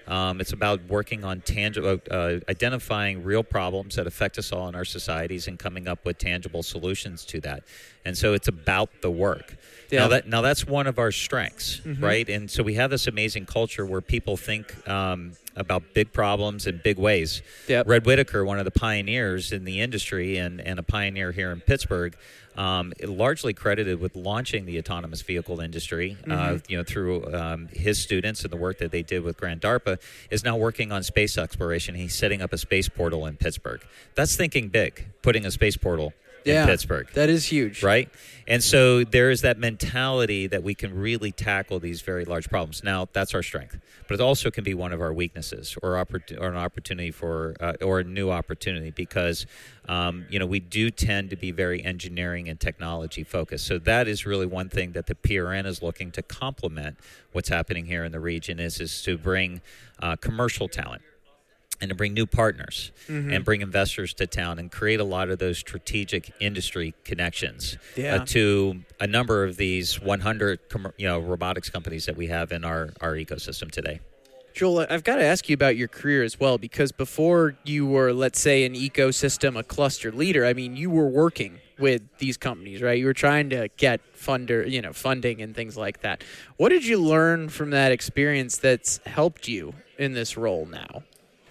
[0.07, 4.75] Um, it's about working on tangible, uh, identifying real problems that affect us all in
[4.75, 7.62] our societies, and coming up with tangible solutions to that.
[8.05, 9.57] And so it's about the work.
[9.95, 10.01] Yeah.
[10.01, 12.29] Now that now that's one of our strengths, right?
[12.29, 16.81] And so we have this amazing culture where people think um, about big problems in
[16.83, 17.43] big ways.
[17.69, 17.87] Yep.
[17.87, 21.61] Red Whitaker, one of the pioneers in the industry and, and a pioneer here in
[21.61, 22.17] Pittsburgh,
[22.57, 26.17] um, largely credited with launching the autonomous vehicle industry.
[26.29, 29.61] Uh, you know, through um, his students and the work that they did with Grand
[29.61, 31.95] DARPA, is now working on space exploration.
[31.95, 33.83] He's setting up a space portal in Pittsburgh.
[34.15, 36.13] That's thinking big, putting a space portal
[36.45, 37.83] in Pittsburgh That is huge.
[37.83, 38.09] right?
[38.47, 42.85] And so there is that mentality that we can really tackle these very large problems.
[42.85, 46.39] Now, that's our strength, but it also can be one of our weaknesses or, oppor-
[46.39, 49.47] or an opportunity for uh, or a new opportunity because
[49.89, 53.67] um, you know we do tend to be very engineering and technology focused.
[53.67, 56.99] So that is really one thing that the PRN is looking to complement
[57.33, 59.63] what's happening here in the region is is to bring
[60.03, 61.03] uh, commercial talent
[61.85, 65.38] and to bring new partners and bring investors to town and create a lot of
[65.38, 68.16] those strategic industry connections Yeah.
[68.16, 72.51] uh, to a number of these 100 com- you know robotics companies that we have
[72.53, 74.01] in our, our ecosystem today.
[74.55, 78.12] Joel, I've got to ask you about your career as well because before you were,
[78.12, 82.81] let's say, an ecosystem, a cluster leader, I mean, you were working with these companies,
[82.81, 82.97] right?
[82.97, 86.23] You were trying to get funder, you know, funding and things like that.
[86.57, 91.03] What did you learn from that experience that's helped you in this role now?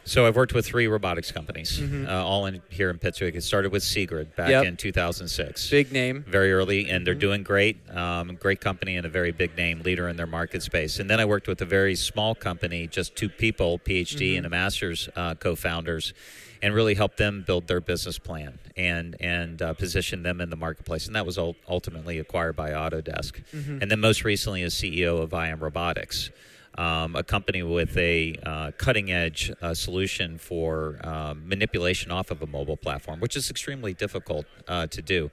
[0.06, 3.36] So I've worked with three robotics companies, uh, all in here in Pittsburgh.
[3.38, 4.66] It started with Seegrid back Yep.
[4.66, 5.70] in 2006.
[5.70, 6.26] Big name.
[6.28, 7.78] very early, and they're doing great.
[7.96, 11.00] Um, great company and a very big name, leader in their market space.
[11.00, 14.50] And then I worked with a very small company, just two people, PhD and a
[14.50, 16.13] master's uh, co-founders,
[16.62, 20.56] and really helped them build their business plan and and uh, position them in the
[20.58, 21.08] marketplace.
[21.08, 23.42] And that was ultimately acquired by Autodesk.
[23.54, 26.30] And then most recently, as CEO of IAM Robotics.
[26.76, 32.41] Um, a company with a uh, cutting edge uh, solution for um, manipulation off of
[32.41, 35.30] a mobile platform, which is extremely difficult uh, to do.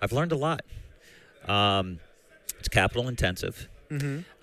[0.00, 0.62] I've learned a lot.
[1.46, 2.00] Um,
[2.58, 3.68] it's capital intensive.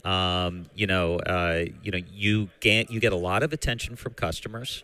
[0.05, 4.13] Um, you know, uh, you know, you get you get a lot of attention from
[4.13, 4.83] customers.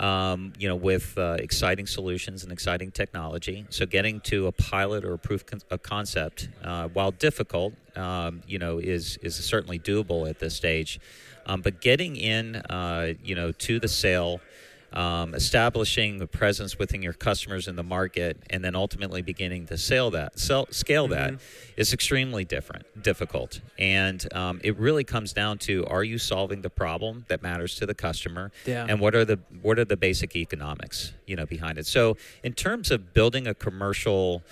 [0.00, 3.64] Um, you know, with uh, exciting solutions and exciting technology.
[3.70, 8.42] So, getting to a pilot or a proof con- a concept, uh, while difficult, um,
[8.48, 10.98] you know, is is certainly doable at this stage.
[11.46, 14.40] Um, but getting in, uh, you know, to the sale.
[14.96, 19.76] Um, establishing a presence within your customers in the market, and then ultimately beginning to
[19.76, 21.34] sell that, sell, scale that,
[21.76, 26.70] is extremely different, difficult, and um, it really comes down to: Are you solving the
[26.70, 28.86] problem that matters to the customer, Yeah.
[28.88, 31.86] and what are the what are the basic economics, you know, behind it?
[31.86, 34.42] So, in terms of building a commercial.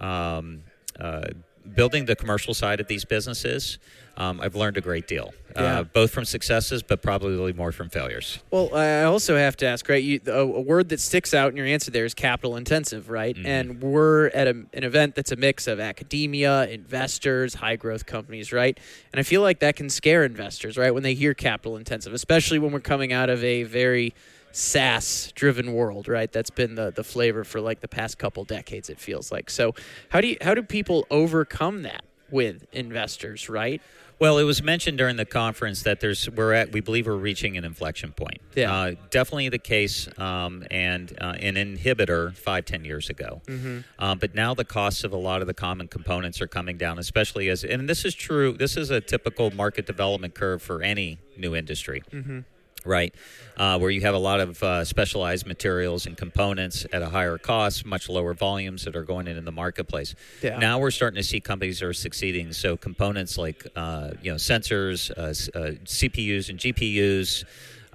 [0.00, 0.62] Um,
[1.00, 1.28] uh,
[1.74, 3.78] building the commercial side of these businesses,
[4.16, 5.80] um, I've learned a great deal, Yeah.
[5.80, 8.40] uh, both from successes, but probably more from failures.
[8.50, 10.02] Well, I also have to ask, right?
[10.02, 13.36] You, a, a word that sticks out in your answer there is capital intensive, right?
[13.36, 13.46] Mhm.
[13.46, 18.52] And we're at a, an event that's a mix of academia, investors, high growth companies,
[18.52, 18.76] right?
[19.12, 22.58] And I feel like that can scare investors, right, when they hear capital intensive, especially
[22.58, 24.14] when we're coming out of a very
[24.52, 26.30] SaaS driven world, right?
[26.30, 29.50] That's been the, the flavor for like the past couple decades, it feels like.
[29.50, 29.74] So,
[30.10, 33.80] how do you, how do people overcome that with investors, right?
[34.20, 37.56] Well, it was mentioned during the conference that there's we're at we believe we're reaching
[37.56, 38.40] an inflection point.
[38.56, 38.74] Yeah.
[38.74, 43.42] uh, definitely the case, um, and uh, an inhibitor five ten years ago.
[43.46, 43.80] Mm-hmm.
[44.00, 46.98] Um, but now the costs of a lot of the common components are coming down,
[46.98, 48.54] especially as and this is true.
[48.54, 52.02] This is a typical market development curve for any new industry.
[52.12, 52.40] Mm-hmm.
[52.88, 53.14] Right?
[53.58, 57.38] Uh, where you have a lot of uh, specialized materials and components at a higher
[57.38, 60.14] cost, much lower volumes that are going into the marketplace.
[60.42, 60.58] Yeah.
[60.58, 62.52] Now we're starting to see companies that are succeeding.
[62.52, 67.44] So components like uh, you know sensors, uh, uh, CPUs and GPUs.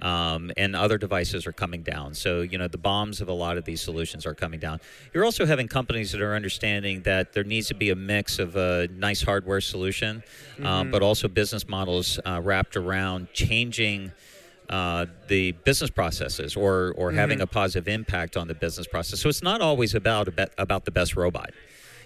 [0.00, 2.12] Um, and other devices are coming down.
[2.14, 4.80] So, you know, the BOMs of a lot of these solutions are coming down.
[5.14, 8.56] You're also having companies that are understanding that there needs to be a mix of
[8.56, 10.22] a nice hardware solution,
[10.62, 14.12] um, but also business models uh, wrapped around changing
[14.70, 19.20] uh, the business processes or or having a positive impact on the business process.
[19.20, 21.50] So it's not always about about, about the best robot.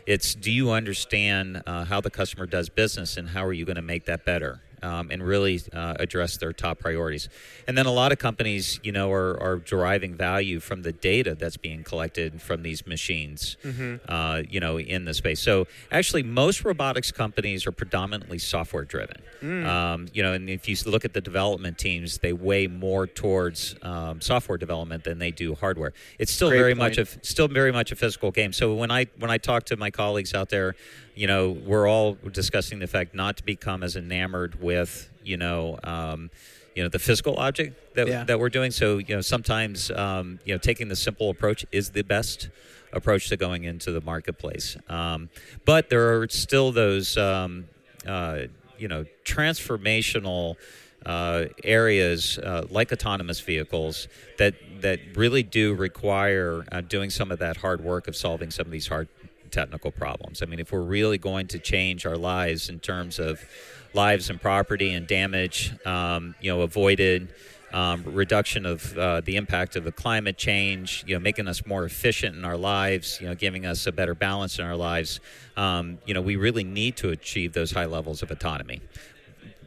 [0.06, 3.76] It's do you understand uh, how the customer does business and how are you going
[3.76, 4.60] to make that better?
[4.82, 7.28] Um, and really uh, address their top priorities.
[7.66, 11.34] And then a lot of companies, you know, are, are deriving value from the data
[11.34, 13.56] that's being collected from these machines,
[14.08, 15.40] uh, you know, in the space.
[15.40, 19.22] So actually, most robotics companies are predominantly software driven.
[19.66, 23.74] Um, you know, and if you look at the development teams, they weigh more towards
[23.82, 25.92] um, software development than they do hardware.
[26.18, 26.96] It's still Great very point.
[26.96, 28.52] much a still very much a physical game.
[28.52, 30.74] So when I when I talk to my colleagues out there,
[31.18, 35.78] you know, we're all discussing the fact not to become as enamored with you know.
[35.82, 36.30] Um,
[36.76, 38.22] you know the physical object that, Yeah.
[38.22, 38.70] that we're doing.
[38.70, 42.50] So you know sometimes um, you know taking the simple approach is the best
[42.92, 44.76] approach to going into the marketplace.
[44.88, 45.28] Um,
[45.64, 47.64] but there are still those um,
[48.06, 48.42] uh,
[48.78, 50.54] you know transformational
[51.04, 54.06] uh, areas uh, like autonomous vehicles
[54.38, 58.66] that that really do require uh, doing some of that hard work of solving some
[58.66, 59.08] of these hard
[59.48, 60.42] technical problems.
[60.42, 63.44] I mean, if we're really going to change our lives in terms of
[63.94, 67.32] lives and property and damage, um, you know, avoided.
[67.70, 71.84] Um, reduction of uh, the impact of the climate change, you know, making us more
[71.84, 75.20] efficient in our lives, you know, giving us a better balance in our lives.
[75.54, 78.80] Um, you know, we really need to achieve those high levels of autonomy.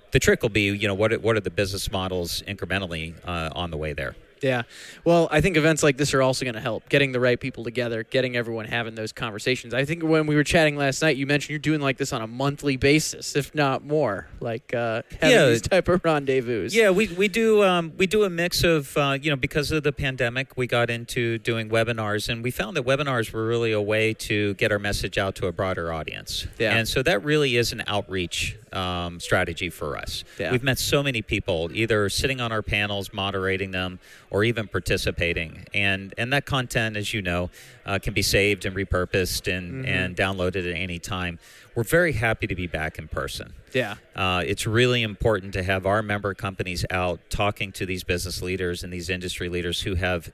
[0.09, 3.51] The trick will be, you know, what are, what are the business models incrementally uh,
[3.53, 4.15] on the way there?
[4.41, 4.63] Yeah.
[5.05, 7.63] Well, I think events like this are also going to help getting the right people
[7.63, 9.73] together, getting everyone having those conversations.
[9.73, 12.21] I think when we were chatting last night, you mentioned you're doing like this on
[12.21, 15.45] a monthly basis, if not more, like uh, having Yeah.
[15.49, 16.69] these type of rendezvous.
[16.71, 19.83] Yeah, we, we do um, we do a mix of uh, you know because of
[19.83, 23.81] the pandemic we got into doing webinars and we found that webinars were really a
[23.81, 26.47] way to get our message out to a broader audience.
[26.57, 26.75] Yeah.
[26.75, 30.23] And so that really is an outreach um, strategy for us.
[30.39, 30.51] Yeah.
[30.51, 33.99] We've met so many people either sitting on our panels, moderating them,
[34.31, 35.65] or even participating.
[35.73, 37.51] And and that content, as you know,
[37.85, 41.37] uh, can be saved and repurposed and, and downloaded at any time.
[41.75, 43.53] We're very happy to be back in person.
[43.73, 43.95] Yeah.
[44.15, 48.83] Uh, it's really important to have our member companies out talking to these business leaders
[48.83, 50.31] and these industry leaders who have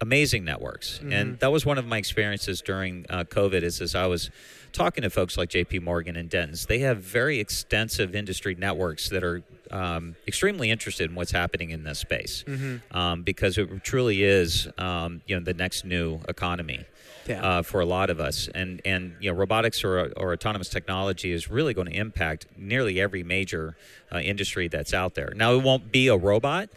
[0.00, 1.00] amazing networks.
[1.10, 3.62] And that was one of my experiences during uh, COVID.
[3.62, 4.30] Is as I was
[4.76, 5.80] talking to folks like J.P.
[5.80, 11.16] Morgan and Dentons, they have very extensive industry networks that are um, extremely interested in
[11.16, 12.44] what's happening in this space
[12.92, 16.84] um, because it truly is, um, you know, the next new economy
[17.26, 17.42] Yeah.
[17.42, 18.48] uh, for a lot of us.
[18.54, 23.00] And and you know, robotics or, or autonomous technology is really going to impact nearly
[23.00, 23.76] every major
[24.12, 25.32] uh, industry that's out there.
[25.34, 26.68] Now, it won't be a robot,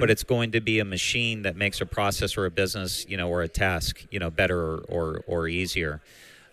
[0.00, 3.16] but it's going to be a machine that makes a process or a business, you
[3.18, 6.00] know, or a task, you know, better or or, or easier.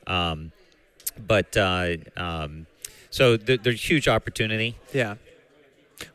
[0.08, 0.52] Um,
[1.18, 2.66] but uh, um,
[3.10, 4.78] so there, there's huge opportunity.
[4.94, 5.16] Yeah.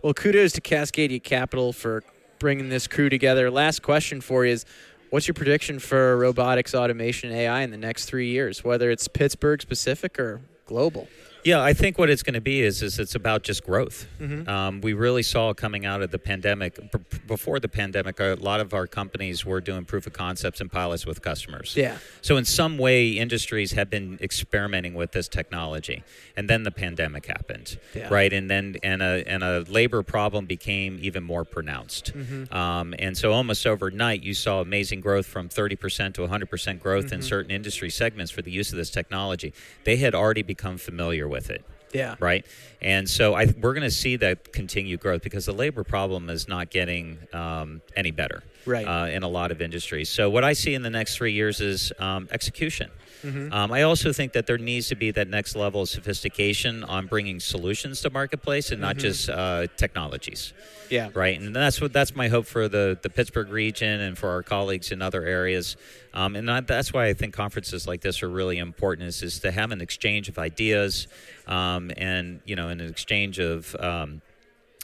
[0.03, 2.03] Well, kudos to Cascadia Capital for
[2.38, 3.51] bringing this crew together.
[3.51, 4.64] Last question for you is
[5.11, 9.61] what's your prediction for robotics, automation, AI in the next three years, whether it's Pittsburgh
[9.61, 11.09] specific or global?
[11.45, 14.07] Yeah, I think what it's going to be is is it's about just growth.
[14.20, 14.49] Mm-hmm.
[14.49, 16.76] Um, we really saw coming out of the pandemic.
[16.93, 20.70] B- before the pandemic, a lot of our companies were doing proof of concepts and
[20.70, 21.74] pilots with customers.
[21.76, 21.99] Yeah.
[22.22, 26.03] So in some way, industries have been experimenting with this technology,
[26.36, 28.09] and then the pandemic happened, Yeah.
[28.12, 28.32] right?
[28.32, 32.12] And then and a and a labor problem became even more pronounced.
[32.14, 32.53] Mm-hmm.
[32.55, 37.14] Um, and so almost overnight, you saw amazing growth from 30% to 100% growth Mm-hmm.
[37.14, 39.55] in certain industry segments for the use of this technology.
[39.84, 41.64] They had already become familiar with it
[41.95, 42.16] Yeah.
[42.20, 42.45] right?
[42.83, 46.47] And so I, we're going to see that continued growth because the labor problem is
[46.49, 48.85] not getting um, any better Right.
[48.87, 50.11] uh, in a lot of industries.
[50.11, 52.91] So what I see in the next three years is um, execution.
[53.23, 53.53] Mm-hmm.
[53.53, 57.07] Um, I also think that there needs to be that next level of sophistication on
[57.07, 59.01] bringing solutions to marketplace and not Mm-hmm.
[59.01, 60.53] just uh, technologies
[60.89, 61.11] Yeah.
[61.14, 61.39] right?
[61.41, 64.91] And that's what that's my hope for the the Pittsburgh region and for our colleagues
[64.91, 65.77] in other areas.
[66.14, 69.07] Um, and I, that's why I think conferences like this are really important.
[69.09, 71.07] Is is to have an exchange of ideas,
[71.47, 74.23] um, and you know, an exchange of um,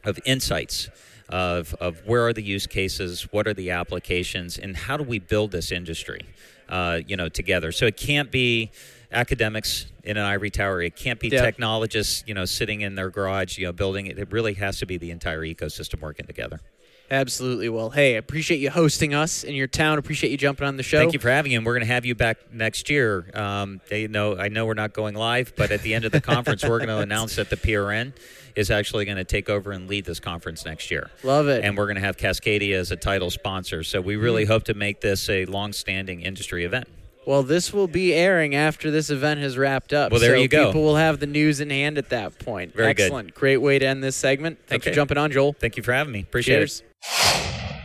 [0.05, 0.89] of insights.
[1.28, 5.18] Of, of where are the use cases, what are the applications, and how do we
[5.18, 6.20] build this industry,
[6.68, 7.72] uh, you know, together?
[7.72, 8.70] So it can't be
[9.12, 10.82] academics in an ivory tower.
[10.82, 11.42] It can't be Yeah.
[11.42, 14.18] technologists, you know, sitting in their garage, you know, building it.
[14.18, 16.60] It really has to be the entire ecosystem working together.
[17.08, 17.68] Absolutely.
[17.68, 19.96] Well, hey, I appreciate you hosting us in your town.
[19.98, 20.98] Appreciate you jumping on the show.
[20.98, 23.30] Thank you for having me, and we're going to have you back next year.
[23.32, 26.20] Um, they know I know we're not going live, but at the end of the
[26.20, 28.12] conference, we're going to announce at the PRN
[28.57, 31.11] is actually going to take over and lead this conference next year.
[31.22, 31.62] Love it.
[31.62, 33.82] And we're going to have Cascadia as a title sponsor.
[33.84, 34.52] So we really mm-hmm.
[34.52, 36.88] hope to make this a long-standing industry event.
[37.26, 40.12] Well, this will be airing after this event has wrapped up.
[40.12, 40.66] Well, there so you go.
[40.66, 42.72] People will have the news in hand at that point.
[42.74, 43.02] Very good.
[43.02, 43.34] Excellent.
[43.34, 44.61] Great way to end this segment.
[44.68, 45.52] Thanks for jumping on, Joel.
[45.52, 46.20] Thank you for having me.
[46.20, 46.82] Appreciate Cheers.
[46.82, 47.82] it.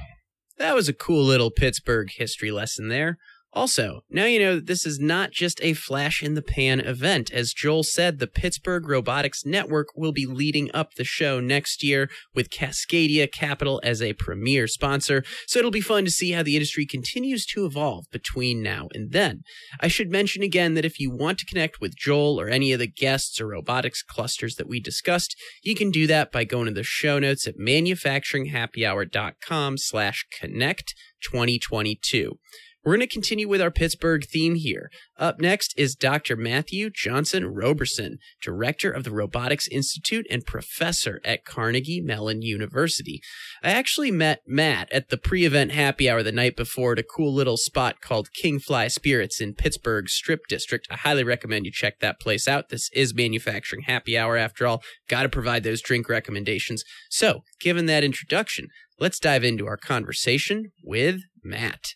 [0.59, 3.17] That was a cool little Pittsburgh history lesson there.
[3.53, 7.29] Also, now you know that this is not just a flash in the pan event.
[7.33, 12.09] As Joel said, the Pittsburgh Robotics Network will be leading up the show next year
[12.33, 15.25] with Cascadia Capital as a premier sponsor.
[15.47, 19.11] So it'll be fun to see how the industry continues to evolve between now and
[19.11, 19.41] then.
[19.81, 22.79] I should mention again that if you want to connect with Joel or any of
[22.79, 26.71] the guests or robotics clusters that we discussed, you can do that by going to
[26.71, 32.39] the show notes at manufacturinghappyhour.com slash connect 2022.
[32.83, 34.89] We're going to continue with our Pittsburgh theme here.
[35.15, 36.35] Up next is Dr.
[36.35, 43.21] Matthew Johnson Roberson, director of the Robotics Institute and professor at Carnegie Mellon University.
[43.61, 47.03] I actually met Matt at the pre event happy hour the night before at a
[47.03, 50.87] cool little spot called Kingfly Spirits in Pittsburgh's Strip District.
[50.89, 52.69] I highly recommend you check that place out.
[52.69, 54.81] This is manufacturing happy hour after all.
[55.07, 56.83] Got to provide those drink recommendations.
[57.11, 58.69] So, given that introduction,
[58.99, 61.93] let's dive into our conversation with Matt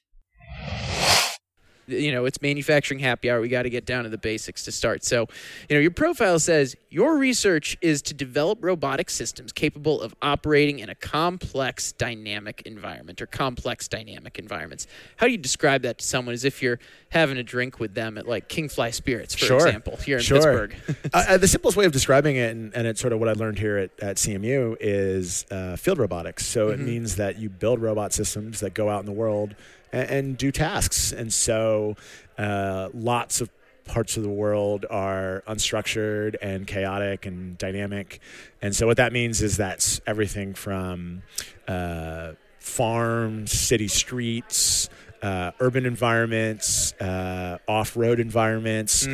[1.87, 3.41] you know, it's manufacturing happy hour.
[3.41, 5.03] We got to get down to the basics to start.
[5.03, 5.27] So,
[5.69, 10.79] you know, your profile says your research is to develop robotic systems capable of operating
[10.79, 14.87] in a complex dynamic environment or complex dynamic environments.
[15.17, 18.17] How do you describe that to someone as if you're having a drink with them
[18.17, 19.57] at like Kingfly Spirits, for Sure.
[19.57, 20.37] example, here in Sure.
[20.37, 20.75] Pittsburgh?
[21.13, 23.33] uh, uh, the simplest way of describing it, and, and it's sort of what I
[23.33, 26.45] learned here at, at CMU, is uh, field robotics.
[26.45, 29.55] So it means that you build robot systems that go out in the world
[29.95, 31.11] and, and do tasks.
[31.11, 31.95] And so
[32.37, 33.49] uh, lots of
[33.85, 38.19] parts of the world are unstructured and chaotic and dynamic.
[38.61, 41.21] And so what that means is that's everything from
[41.67, 44.89] uh, farms, city streets,
[45.21, 49.05] uh, urban environments, uh, off-road environments,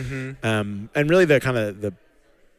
[0.43, 1.93] um, and really the kind of the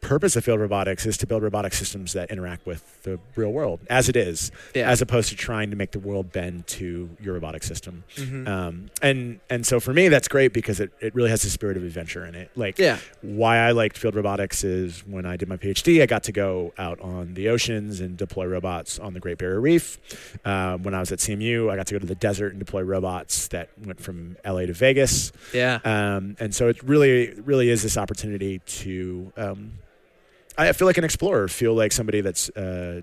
[0.02, 3.80] purpose of field robotics is to build robotic systems that interact with the real world
[3.88, 4.90] as it is, Yeah.
[4.90, 8.02] as opposed to trying to make the world bend to your robotic system.
[8.16, 8.46] Mm-hmm.
[8.48, 11.76] Um, and and so for me, that's great because it, it really has the spirit
[11.76, 12.50] of adventure in it.
[12.56, 12.98] Like Yeah.
[13.22, 16.72] why I liked field robotics is when I did my PhD, I got to go
[16.76, 19.98] out on the oceans and deploy robots on the Great Barrier Reef.
[20.44, 22.82] Um, when I was at CMU, I got to go to the desert and deploy
[22.82, 25.30] robots that went from LA to Vegas.
[25.54, 25.78] Yeah.
[25.84, 29.32] Um, and so it really, really is this opportunity to.
[29.36, 29.72] Um,
[30.58, 31.48] I feel like an explorer.
[31.48, 33.02] Feel like somebody that's uh,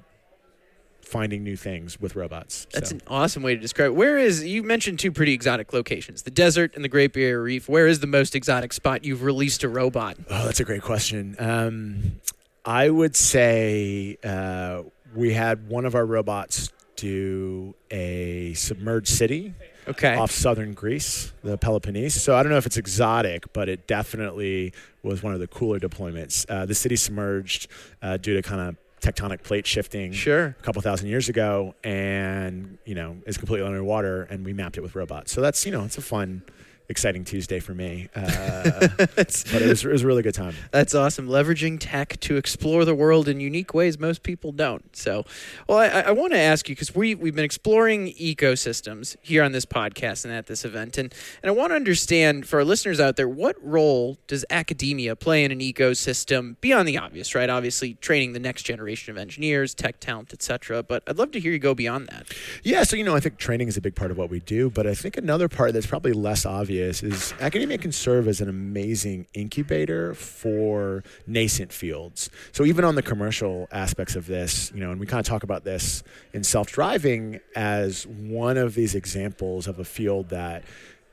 [1.02, 2.68] finding new things with robots.
[2.72, 3.96] That's So- an awesome way to describe it.
[3.96, 7.68] Where is, you mentioned two pretty exotic locations, the desert and the Great Barrier Reef.
[7.68, 10.18] Where is the most exotic spot you've released a robot?
[10.30, 11.36] Oh, that's a great question.
[11.40, 12.20] Um,
[12.66, 14.84] I would say uh,
[15.16, 19.54] we had one of our robots do a submerged city
[19.88, 20.14] Okay.
[20.16, 22.22] off southern Greece, the Peloponnese.
[22.22, 24.74] So I don't know if it's exotic, but it definitely
[25.04, 26.46] was one of the cooler deployments.
[26.50, 27.68] Uh, the city submerged
[28.02, 30.48] uh, due to kind of tectonic plate shifting Sure.
[30.60, 34.82] a couple thousand years ago, and you know is completely underwater, and we mapped it
[34.82, 35.32] with robots.
[35.32, 36.44] So that's you know it's a fun.
[36.90, 38.10] Exciting Tuesday for me.
[38.20, 40.54] Uh, but it was, it was a really good time.
[40.72, 41.28] That's awesome.
[41.28, 44.96] Leveraging tech to explore the world in unique ways most people don't.
[44.96, 45.26] So,
[45.68, 49.52] well, I, I want to ask you because we we've been exploring ecosystems here on
[49.52, 53.00] this podcast and at this event, and and I want to understand for our listeners
[53.00, 57.50] out there what role does academia play in an ecosystem beyond the obvious, right?
[57.50, 60.84] Obviously, training the next generation of engineers, tech talent, etc.
[60.84, 62.28] But I'd love to hear you go beyond that.
[62.64, 64.70] Yeah, so you know, I think training is a big part of what we do,
[64.70, 68.50] but I think another part that's probably less obvious is academia can serve as an
[68.50, 72.30] amazing incubator for nascent fields.
[72.52, 75.44] So even on the commercial aspects of this, you know, and we kind of talk
[75.44, 76.04] about this
[76.34, 80.64] in self-driving as one of these examples of a field that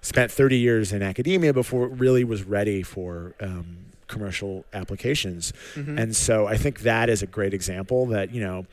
[0.00, 5.52] spent 30 years in academia before it really was ready for um, commercial applications.
[5.74, 5.98] Mm-hmm.
[5.98, 8.66] And so I think that is a great example that, you know,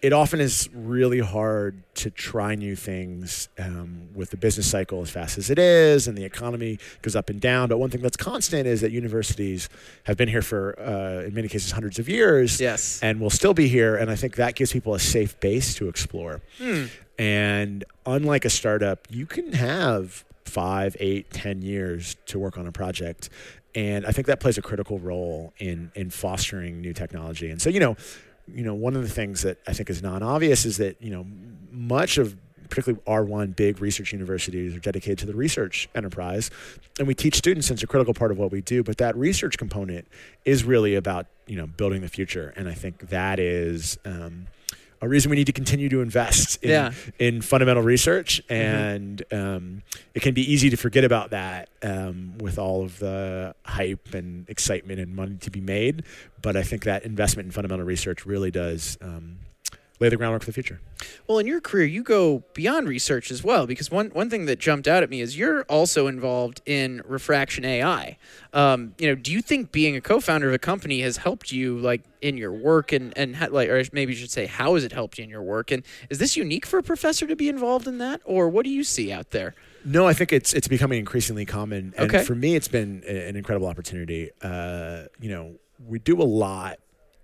[0.00, 5.10] it often is really hard to try new things um, with the business cycle as
[5.10, 7.68] fast as it is, and the economy goes up and down.
[7.68, 9.68] But one thing that's constant is that universities
[10.04, 13.54] have been here for, uh, in many cases, hundreds of years, yes, and will still
[13.54, 13.96] be here.
[13.96, 16.40] And I think that gives people a safe base to explore.
[16.58, 16.84] Hmm.
[17.18, 22.72] And unlike a startup, you can have five, eight, ten years to work on a
[22.72, 23.30] project.
[23.74, 27.50] And I think that plays a critical role in in fostering new technology.
[27.50, 27.96] And so, you know,
[28.54, 31.26] you know, one of the things that I think is non-obvious is that you know
[31.70, 32.36] much of
[32.68, 36.50] particularly R1 big research universities are dedicated to the research enterprise,
[36.98, 37.70] and we teach students.
[37.70, 38.82] It's a critical part of what we do.
[38.82, 40.06] But that research component
[40.44, 43.98] is really about you know building the future, and I think that is.
[44.04, 44.46] Um,
[45.00, 46.92] a reason we need to continue to invest in, yeah.
[47.18, 48.42] in fundamental research.
[48.48, 48.54] Mm-hmm.
[48.54, 49.56] And mm-hmm.
[49.56, 49.82] um,
[50.14, 54.48] it can be easy to forget about that um, with all of the hype and
[54.48, 56.04] excitement and money to be made.
[56.42, 59.38] But I think that investment in fundamental research really does um,
[60.00, 60.80] lay the groundwork for the future.
[61.26, 64.58] Well, in your career, you go beyond research as well, because one, one thing that
[64.58, 68.16] jumped out at me is you're also involved in refraction AI.
[68.52, 71.78] Um, you know, do you think being a co-founder of a company has helped you,
[71.78, 74.84] like, in your work, and and ha- like, or maybe you should say, how has
[74.84, 75.70] it helped you in your work?
[75.70, 78.70] And is this unique for a professor to be involved in that, or what do
[78.70, 79.54] you see out there?
[79.84, 82.24] No, I think it's it's becoming increasingly common, and okay.
[82.24, 84.30] for me, it's been an incredible opportunity.
[84.42, 85.54] Uh, you know,
[85.86, 86.78] we do a lot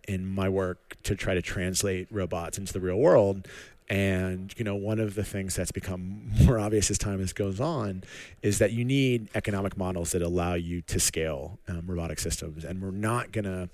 [0.07, 3.49] in my work to try to translate robots into the real world.
[3.89, 8.03] And you know, one of the things that's become more obvious as time goes on
[8.43, 12.65] is that you need economic models that allow you to scale um, robotic systems.
[12.65, 13.69] And we're not to,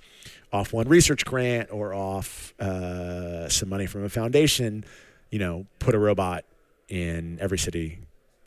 [0.52, 4.84] off one research grant or off uh, some money from a foundation,
[5.30, 6.44] you know, put a robot
[6.88, 8.00] in every city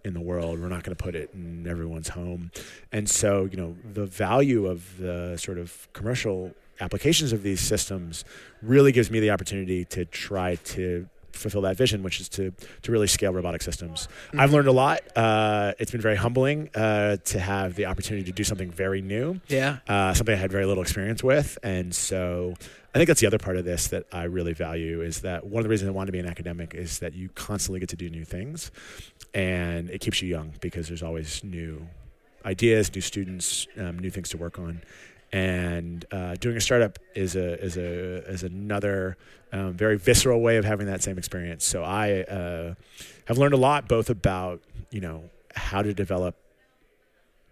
[0.03, 0.59] in the world.
[0.59, 2.51] We're not going to put it in everyone's home.
[2.91, 8.25] And so, you know, the value of the sort of commercial applications of these systems
[8.61, 12.53] really gives me the opportunity to try to fulfill that vision, which is to
[12.83, 14.07] to really scale robotic systems.
[14.27, 14.39] Mm-hmm.
[14.39, 15.01] I've learned a lot.
[15.15, 19.41] Uh, it's been very humbling uh, to have the opportunity to do something very new.
[19.47, 22.53] Yeah, uh, something I had very little experience with, and so
[22.93, 25.59] I think that's the other part of this that I really value is that one
[25.59, 27.95] of the reasons I want to be an academic is that you constantly get to
[27.95, 28.71] do new things,
[29.33, 31.87] and it keeps you young because there's always new
[32.45, 34.81] ideas, new students, um, new things to work on
[35.33, 39.17] and uh, doing a startup is a is a is another
[39.51, 41.65] um, very visceral way of having that same experience.
[41.65, 42.75] So I uh,
[43.25, 44.61] have learned a lot both about
[44.91, 46.35] you know how to develop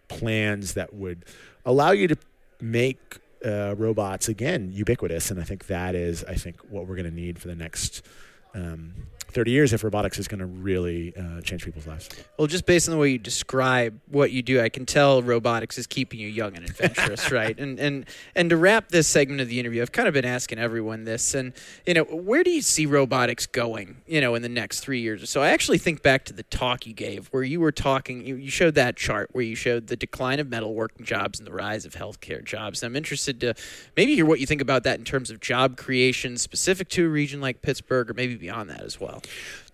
[0.08, 1.26] plans that would
[1.66, 2.18] allow you to
[2.60, 7.10] make uh, robots again ubiquitous, and I think that is I think what we're going
[7.10, 8.06] to need for the next
[8.54, 8.94] um,
[9.32, 12.10] 30 years if robotics is going to really uh, change people's lives.
[12.38, 15.78] Well, just based on the way you describe what you do, I can tell robotics
[15.78, 17.58] is keeping you young and adventurous, right?
[17.60, 18.06] And and
[18.36, 21.34] and to wrap this segment of the interview, I've kind of been asking everyone this,
[21.34, 21.54] and
[21.86, 24.02] you know, where do you see robotics going?
[24.08, 25.42] You know, in the next three years or so.
[25.42, 28.50] I actually think back to the talk you gave, where you were talking, you, you
[28.52, 31.94] showed that chart where you showed the decline of metalworking jobs and the rise of
[31.94, 32.84] healthcare jobs.
[32.84, 33.54] And I'm interested to
[33.96, 37.10] maybe hear what you think about that in terms of job creation specific to a
[37.10, 39.21] region like Pittsburgh, or maybe beyond that as well.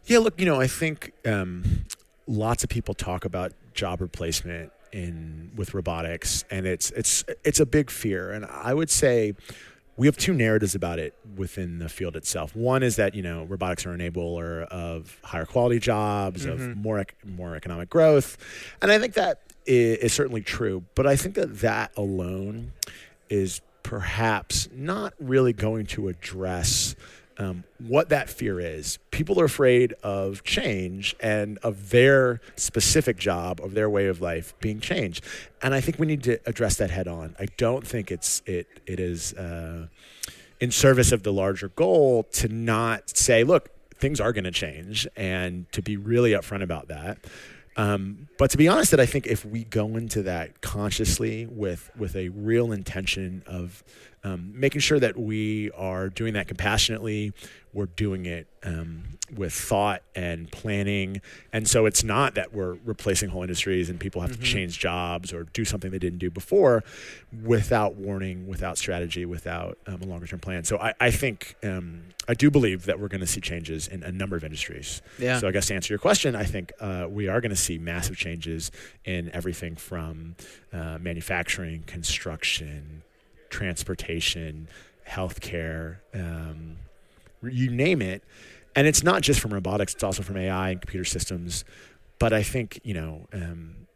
[0.06, 1.86] Yeah, look, you know, I think um,
[2.28, 7.66] lots of people talk about job replacement in with robotics, and it's it's it's a
[7.66, 8.32] big fear.
[8.32, 9.34] And I would say
[9.98, 12.56] we have two narratives about it within the field itself.
[12.56, 16.72] One is that you know robotics are enabler of higher quality jobs, mm-hmm.
[16.72, 18.38] of more more economic growth,
[18.82, 20.84] and I think that is, is certainly true.
[20.96, 22.74] But I think that that alone
[23.30, 26.96] is perhaps not really going to address
[27.40, 28.98] um, what that fear is.
[29.12, 34.54] People are afraid of change and of their specific job, of their way of life
[34.60, 35.24] being changed,
[35.62, 37.36] and I think we need to address that head on.
[37.40, 39.88] I don't think it's it it is uh,
[40.60, 43.70] in service of the larger goal to not say, look,
[44.00, 47.20] things are going to change, and to be really upfront about that.
[47.76, 51.92] Um, but to be honest, that I think if we go into that consciously with
[51.96, 53.84] with a real intention of
[54.28, 57.32] um, making sure that we are doing that compassionately,
[57.74, 59.04] we're doing it um,
[59.36, 61.22] with thought and planning,
[61.54, 64.42] and so it's not that we're replacing whole industries and people have Mm-hmm.
[64.42, 66.84] to change jobs or do something they didn't do before,
[67.44, 70.64] without warning, without strategy, without um, a longer term plan.
[70.64, 74.04] So I, I think um, I do believe that we're going to see changes in
[74.04, 75.02] a number of industries.
[75.20, 75.40] Yeah.
[75.40, 77.78] So I guess to answer your question, I think uh, we are going to see
[77.78, 78.72] massive changes
[79.06, 80.36] in everything from
[80.74, 83.04] uh, manufacturing, construction,
[83.50, 84.68] transportation,
[85.08, 86.78] healthcare, um,
[87.44, 88.24] you name it.
[88.76, 91.66] And it's not just from robotics; it's also from AI and computer systems.
[92.20, 93.28] But I think you know.
[93.34, 93.87] Um,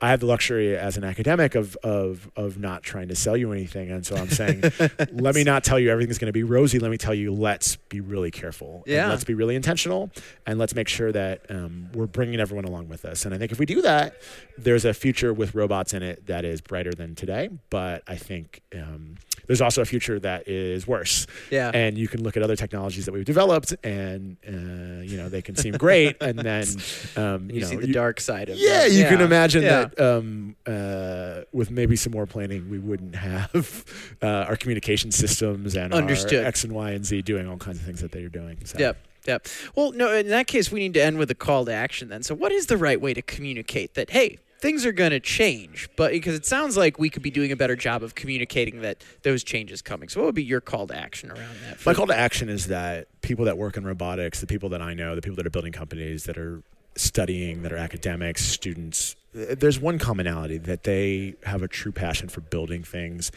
[0.00, 3.52] I have the luxury as an academic of, of of not trying to sell you
[3.52, 4.62] anything, and so I'm saying,
[5.12, 6.78] let me not tell you everything's going to be rosy.
[6.78, 8.82] Let me tell you, let's be really careful.
[8.86, 9.08] and Yeah.
[9.08, 10.10] let's be really intentional,
[10.46, 13.24] and let's make sure that um, we're bringing everyone along with us.
[13.24, 14.20] And I think if we do that,
[14.58, 17.48] there's a future with robots in it that is brighter than today.
[17.70, 19.16] But I think um,
[19.46, 21.26] there's also a future that is worse.
[21.50, 21.70] Yeah.
[21.72, 25.40] And you can look at other technologies that we've developed, and uh, you know they
[25.42, 26.66] can seem great, and then
[27.16, 28.92] um, you, you, know see the you- dark side of yeah, that.
[28.92, 29.68] you can imagine Yeah.
[29.82, 33.84] that um, uh, with maybe some more planning, we wouldn't have
[34.22, 36.40] uh, our communication systems and Understood.
[36.40, 38.64] our X and Y and Z doing all kinds of things that they are doing.
[38.64, 38.78] So.
[38.78, 38.98] Yep.
[39.26, 39.48] Yep.
[39.74, 42.22] Well, no, in that case, we need to end with a call to action then.
[42.22, 45.88] So, what is the right way to communicate that, hey, things are going to change?
[45.96, 49.02] But because it sounds like we could be doing a better job of communicating that
[49.22, 50.08] those changes coming.
[50.08, 51.84] So, what would be your call to action around that?
[51.84, 54.94] My call to action is that people that work in robotics, the people that I
[54.94, 56.62] know, the people that are building companies, that are
[56.96, 62.40] studying, that are academics, students, there's one commonality that they have a true passion for
[62.40, 63.30] building things,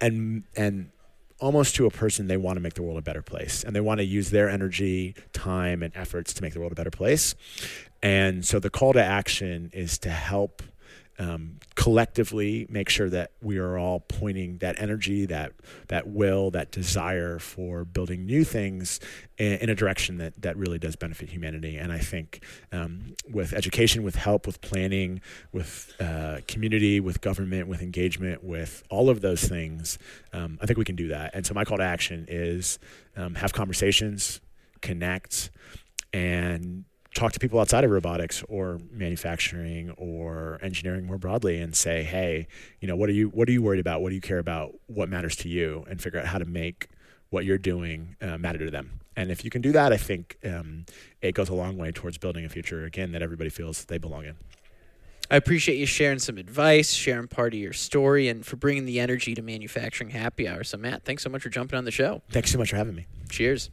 [0.00, 0.90] and and
[1.38, 3.80] almost to a person they want to make the world a better place, and they
[3.80, 7.34] want to use their energy, time, and efforts to make the world a better place.
[8.02, 10.62] And so the call to action is to help
[11.18, 15.52] um, collectively make sure that we are all pointing that energy, that
[15.88, 19.00] that will, that desire for building new things
[19.38, 21.76] in, a direction that that really does benefit humanity.
[21.76, 22.42] And I think
[22.72, 25.20] um, with education, with help, with planning,
[25.52, 29.98] with uh, community, with government, with engagement, with all of those things,
[30.32, 31.30] um, I think we can do that.
[31.34, 32.78] And so my call to action is
[33.16, 34.40] um, have conversations,
[34.82, 35.50] connect,
[36.12, 36.84] and
[37.16, 42.46] talk to people outside of robotics or manufacturing or engineering more broadly and say hey
[42.80, 44.74] you know what are you what are you worried about what do you care about
[44.86, 46.88] what matters to you and figure out how to make
[47.30, 50.36] what you're doing uh, matter to them and if you can do that i think
[50.44, 50.84] um,
[51.22, 54.24] it goes a long way towards building a future again that everybody feels they belong
[54.26, 54.36] in
[55.28, 59.00] I appreciate you sharing some advice, sharing part of your story, and for bringing the
[59.00, 60.62] energy to manufacturing happy hour.
[60.62, 62.22] So, Matt, thanks so much for jumping on the show.
[62.30, 63.70] thanks so much for having me Cheers.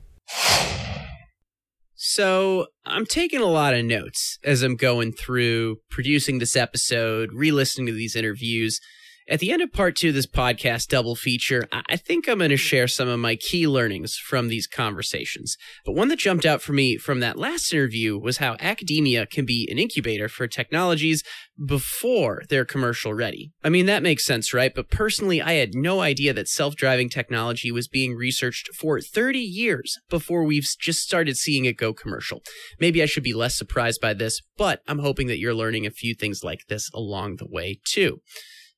[2.06, 7.50] So I'm taking a lot of notes as I'm going through producing this episode, re
[7.50, 8.82] listening to these interviews.
[9.30, 12.50] At the end of part two of this podcast double feature, I think I'm going
[12.50, 15.56] to share some of my key learnings from these conversations.
[15.86, 19.46] But one that jumped out for me from that last interview was how academia can
[19.46, 21.24] be an incubator for technologies
[21.66, 23.54] before they're commercial ready.
[23.64, 24.74] I mean, that makes sense, right?
[24.76, 29.40] But personally, I had no idea that self driving technology was being researched for 30
[29.40, 32.42] years before we've just started seeing it go commercial.
[32.78, 35.92] Maybe I should be less surprised by this, but I'm hoping that you're learning a
[35.92, 38.20] few things like this along the way too.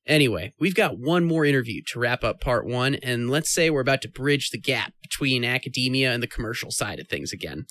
[0.06, 3.80] Anyway, we've got one more interview to wrap up part one, and let's say we're
[3.80, 7.66] about to bridge the gap between academia and the commercial side of things again.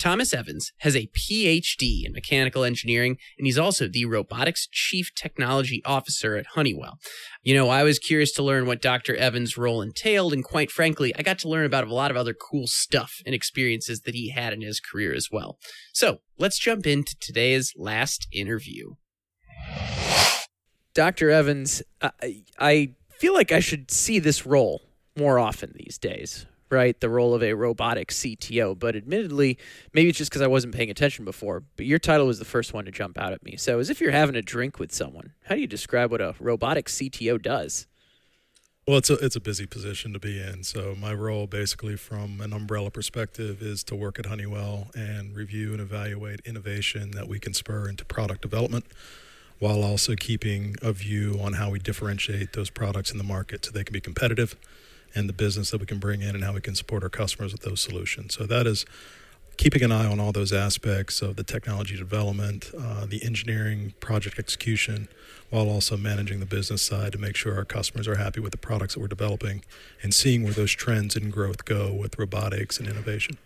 [0.00, 5.82] Thomas Evans has a PhD in mechanical engineering, and he's also the robotics chief technology
[5.84, 6.98] officer at Honeywell.
[7.42, 9.14] You know, I was curious to learn what Dr.
[9.14, 12.32] Evans' role entailed, and quite frankly, I got to learn about a lot of other
[12.32, 15.58] cool stuff and experiences that he had in his career as well.
[15.92, 18.94] So let's jump into today's last interview.
[20.94, 21.30] Dr.
[21.30, 24.82] Evans, I, I feel like I should see this role
[25.16, 26.98] more often these days, right?
[26.98, 28.78] The role of a robotic CTO.
[28.78, 29.58] But admittedly,
[29.92, 32.72] maybe it's just because I wasn't paying attention before, but your title was the first
[32.72, 33.56] one to jump out at me.
[33.56, 36.34] So, as if you're having a drink with someone, how do you describe what a
[36.40, 37.86] robotic CTO does?
[38.88, 40.64] Well, it's a it's a busy position to be in.
[40.64, 45.72] So my role, basically, from an umbrella perspective, is to work at Honeywell and review
[45.72, 48.86] and evaluate innovation that we can spur into product development,
[49.60, 53.70] while also keeping a view on how we differentiate those products in the market so
[53.70, 54.56] they can be competitive,
[55.14, 57.52] and the business that we can bring in and how we can support our customers
[57.52, 58.34] with those solutions.
[58.34, 58.86] So that is
[59.56, 64.38] keeping an eye on all those aspects of the technology development, uh, the engineering, project
[64.38, 65.08] execution,
[65.50, 68.58] while also managing the business side to make sure our customers are happy with the
[68.58, 69.62] products that we're developing
[70.02, 73.36] and seeing where those trends in growth go with robotics and innovation.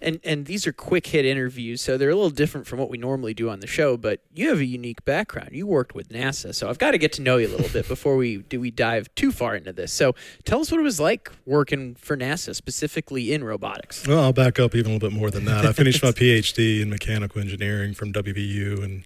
[0.00, 2.98] And and these are quick hit interviews, so they're a little different from what we
[2.98, 3.96] normally do on the show.
[3.96, 5.50] But you have a unique background.
[5.52, 7.88] You worked with NASA, so I've got to get to know you a little bit
[7.88, 9.92] before we do we dive too far into this.
[9.92, 10.14] So
[10.44, 14.06] tell us what it was like working for NASA, specifically in robotics.
[14.06, 15.64] Well, I'll back up even a little bit more than that.
[15.64, 19.04] I finished my PhD in mechanical engineering from WVU and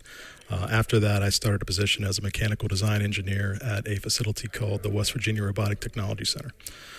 [0.50, 4.48] uh, after that, I started a position as a mechanical design engineer at a facility
[4.48, 6.50] called the West Virginia Robotic Technology Center.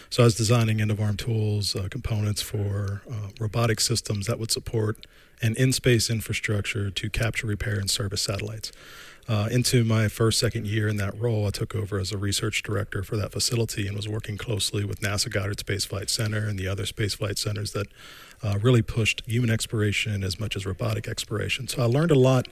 [0.10, 4.40] So I was designing end of arm tools, uh, components for uh, robotic systems that
[4.40, 5.06] would support
[5.42, 8.72] an in space infrastructure to capture, repair, and service satellites.
[9.28, 12.64] Uh, into my first, second year in that role, I took over as a research
[12.64, 16.58] director for that facility and was working closely with NASA Goddard Space Flight Center and
[16.58, 17.86] the other space flight centers that
[18.42, 21.68] uh, really pushed human exploration as much as robotic exploration.
[21.68, 22.48] So I learned a lot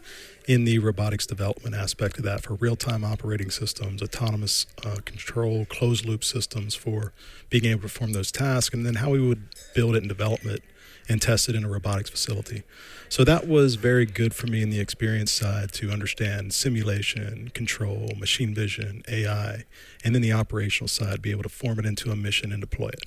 [0.48, 5.66] in the robotics development aspect of that for real time operating systems, autonomous uh, control,
[5.66, 7.14] closed loop systems for
[7.50, 10.46] being able to perform those tasks, and then how we would build it and develop
[10.46, 10.64] it
[11.10, 12.64] and test it in a robotics facility.
[13.10, 18.12] So that was very good for me in the experience side to understand simulation, control,
[18.18, 19.64] machine vision, AI,
[20.04, 22.90] and then the operational side, be able to form it into a mission and deploy
[22.90, 23.06] it.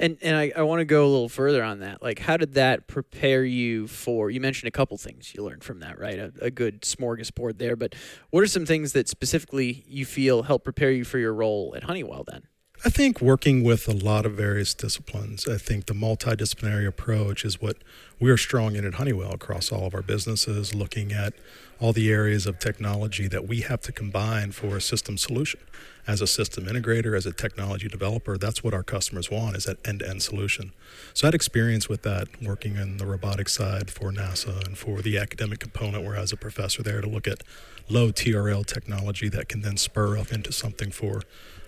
[0.00, 2.02] And and I, I want to go a little further on that.
[2.02, 4.30] Like, how did that prepare you for?
[4.30, 6.18] You mentioned a couple things you learned from that, right?
[6.18, 7.76] A, a good smorgasbord there.
[7.76, 7.94] But
[8.30, 11.82] what are some things that specifically you feel help prepare you for your role at
[11.82, 12.44] Honeywell then?
[12.82, 17.60] I think working with a lot of various disciplines, I think the multidisciplinary approach is
[17.60, 17.76] what
[18.18, 21.34] we are strong in at Honeywell across all of our businesses, looking at
[21.78, 25.60] all the areas of technology that we have to combine for a system solution.
[26.06, 29.76] As a system integrator, as a technology developer, that's what our customers want is that
[29.86, 30.72] end-to-end solution.
[31.12, 35.02] So I had experience with that working in the robotics side for NASA and for
[35.02, 37.42] the academic component where I was a professor there to look at
[37.90, 41.20] low TRL technology that can then spur up into something for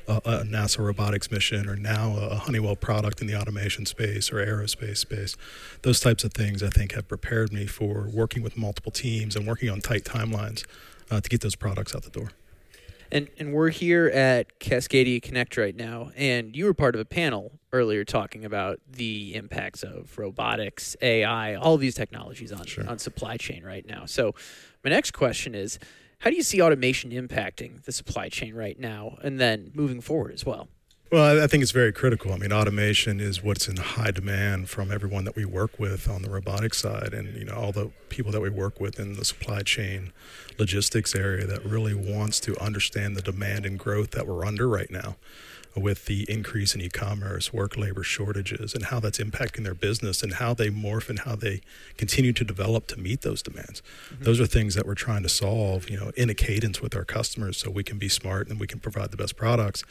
[0.09, 4.37] a, a, NASA robotics mission or now a Honeywell product in the automation space or
[4.37, 5.37] aerospace space.
[5.83, 9.47] Those types of things I think have prepared me for working with multiple teams and
[9.47, 10.65] working on tight timelines
[11.11, 12.31] uh, to get those products out the door.
[13.13, 17.05] And and we're here at Cascadia Connect right now, and you were part of a
[17.05, 22.89] panel earlier talking about the impacts of robotics, AI, all these technologies on sure.
[22.89, 24.07] on supply chain right now.
[24.07, 24.35] So,
[24.83, 25.79] my next question is
[26.23, 30.33] how do you see automation impacting the supply chain right now and then moving forward
[30.33, 30.69] as well?
[31.11, 32.33] Well, I think it's very critical.
[32.33, 36.23] I mean, automation is what's in high demand from everyone that we work with on
[36.23, 39.25] the robotics side, and you know all the people that we work with in the
[39.25, 40.13] supply chain,
[40.59, 44.91] logistics area that really wants to understand the demand and growth that we're under right
[44.91, 45.17] now
[45.75, 50.35] with the increase in e-commerce, work labor shortages, and how that's impacting their business and
[50.35, 51.61] how they morph and how they
[51.97, 53.83] continue to develop to meet those demands.
[54.13, 54.25] Mm-hmm.
[54.25, 57.05] Those are things that we're trying to solve, you know, in a cadence with our
[57.05, 59.85] customers so we can be smart and we can provide the best products.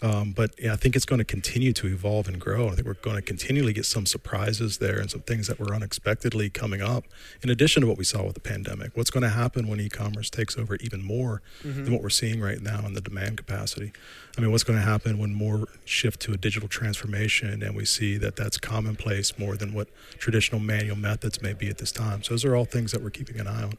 [0.00, 2.68] Um, but yeah, I think it's going to continue to evolve and grow.
[2.68, 5.74] I think we're going to continually get some surprises there and some things that were
[5.74, 7.04] unexpectedly coming up.
[7.42, 10.30] In addition to what we saw with the pandemic, what's going to happen when e-commerce
[10.30, 11.84] takes over even more mm-hmm.
[11.84, 13.92] than what we're seeing right now in the demand capacity?
[14.36, 17.84] I mean, what's going to happen when more shift to a digital transformation and we
[17.84, 22.22] see that that's commonplace more than what traditional manual methods may be at this time?
[22.22, 23.72] So those are all things that we're keeping an eye on.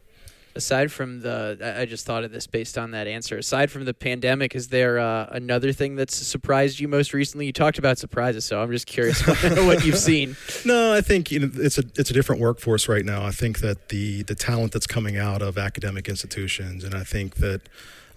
[0.55, 3.37] Aside from the i just thought of this based on that answer.
[3.37, 7.45] Aside from the pandemic is there uh, another thing that's surprised you most recently?
[7.45, 10.35] You talked about surprises so i'm just curious what you've seen.
[10.65, 13.23] No i think you know it's a it's a different workforce right now.
[13.23, 17.35] I think that the the talent that's coming out of academic institutions and i think
[17.35, 17.61] that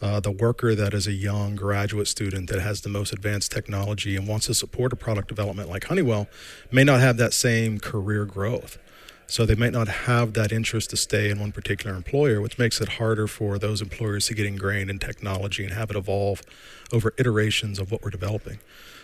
[0.02, 4.16] uh, the worker that is a young graduate student that has the most advanced technology
[4.16, 6.26] and wants to support a product development like Honeywell
[6.72, 8.78] may not have that same career growth.
[9.28, 12.80] So they might not have that interest to stay in one particular employer, which makes
[12.80, 16.42] it harder for those employers to get ingrained in technology and have it evolve
[16.92, 18.58] over iterations of what we're developing.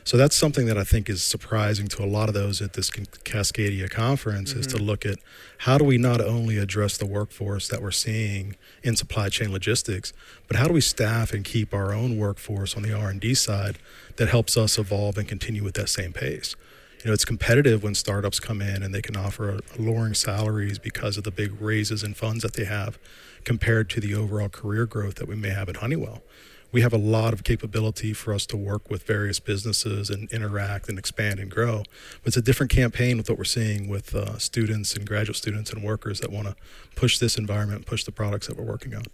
[0.08, 2.88] So that's something that I think is surprising to a lot of those at this
[2.88, 4.60] Cascadia conference mm-hmm.
[4.60, 4.86] is to mm-hmm.
[4.86, 5.18] look at
[5.58, 10.14] how do we not only address the workforce that we're seeing in supply chain logistics,
[10.46, 13.78] but how do we staff and keep our own workforce on the R&D side
[14.16, 16.56] that helps us evolve and continue with that same pace
[17.04, 21.16] you know, it's competitive when startups come in and they can offer lowering salaries because
[21.16, 22.98] of the big raises and funds that they have
[23.44, 26.22] compared to the overall career growth that we may have at Honeywell.
[26.70, 30.88] We have a lot of capability for us to work with various businesses and interact
[30.88, 31.82] and expand and grow.
[32.22, 35.72] But it's a different campaign with what we're seeing with uh, students and graduate students
[35.72, 36.56] and workers that want to
[36.94, 39.04] push this environment, push the products that we're working on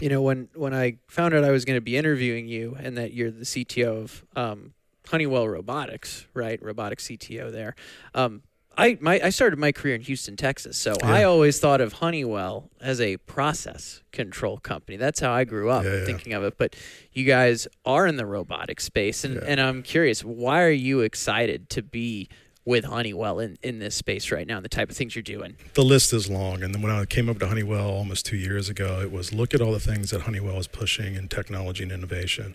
[0.00, 2.96] you know when when I found out I was going to be interviewing you and
[2.96, 4.72] that you're the CTO of um,
[5.08, 6.62] Honeywell Robotics, right?
[6.62, 7.74] Robotics CTO there.
[8.14, 8.42] Um,
[8.76, 11.12] I my I started my career in Houston, Texas, so yeah.
[11.12, 14.96] I always thought of Honeywell as a process control company.
[14.96, 16.04] That's how I grew up yeah, yeah.
[16.04, 16.56] thinking of it.
[16.56, 16.76] But
[17.12, 21.68] you guys are in the robotic space, and and I'm curious, why are you excited
[21.70, 22.28] to be
[22.64, 25.56] with Honeywell in, in this space right now and the type of things you're doing?
[25.74, 26.62] The list is long.
[26.62, 29.52] And then when I came up to Honeywell almost two years ago, it was look
[29.52, 32.54] at all the things that Honeywell is pushing in technology and innovation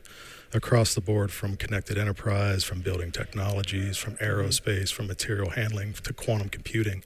[0.54, 6.14] across the board from connected enterprise, from building technologies, from aerospace, from material handling to
[6.14, 7.04] quantum computing.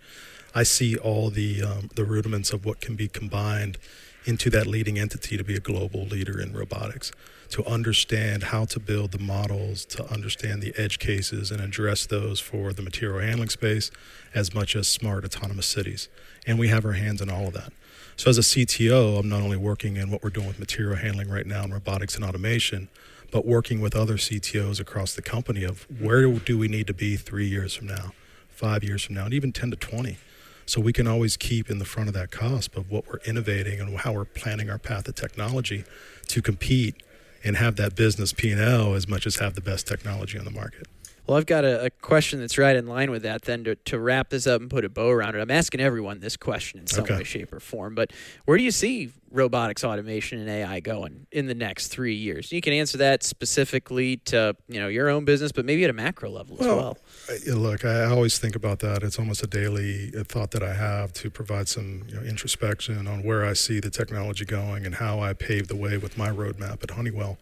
[0.54, 3.78] I see all the um, the rudiments of what can be combined
[4.26, 7.12] into that leading entity to be a global leader in robotics,
[7.50, 12.40] to understand how to build the models, to understand the edge cases and address those
[12.40, 13.90] for the material handling space
[14.36, 16.08] as much as smart autonomous cities.
[16.46, 17.74] And we have our hands in all of that.
[18.16, 21.30] So as a CTO, I'm not only working in what we're doing with material handling
[21.30, 22.90] right now and robotics and automation,
[23.32, 27.16] but working with other CTOs across the company of where do we need to be
[27.16, 28.12] three years from now,
[28.50, 30.18] five years from now, and even 10 to 20.
[30.66, 33.80] So we can always keep in the front of that cusp of what we're innovating
[33.80, 35.84] and how we're planning our path of technology
[36.28, 36.96] to compete
[37.44, 40.88] and have that business P&L as much as have the best technology on the market.
[41.28, 43.44] Well, I've got a, a, question that's right in line with that.
[43.44, 46.20] Then to, to wrap this up and put a bow around it, I'm asking everyone
[46.20, 47.18] this question in some okay.
[47.18, 47.96] way, shape, or form.
[47.96, 48.12] But
[48.46, 52.52] where do you see robotics, automation, and AI going in the next three years?
[52.52, 55.94] You can answer that specifically to you know your own business, but maybe at a
[55.94, 56.98] macro level well,
[57.28, 57.58] as well.
[57.58, 59.04] Look, I always think about that.
[59.04, 63.08] It's almost a daily uh, thought that I have to provide some you know, introspection
[63.08, 66.30] on where I see the technology going and how I pave the way with my
[66.30, 67.38] roadmap at Honeywell.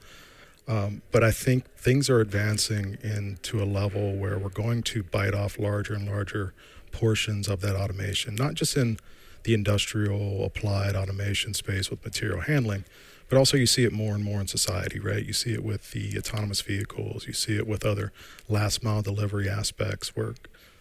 [0.69, 5.33] Um, but I think things are advancing into a level where we're going to bite
[5.33, 6.53] off larger and larger
[6.91, 8.99] portions of that automation, not just in
[9.43, 12.85] the industrial applied automation space with material handling,
[13.29, 15.25] but also you see it more and more in society, right?
[15.25, 18.13] You see it with the autonomous vehicles, you see it with other
[18.47, 20.35] last mile delivery aspects where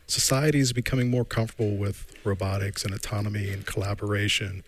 [0.06, 4.64] society is becoming more comfortable with robotics and autonomy and collaboration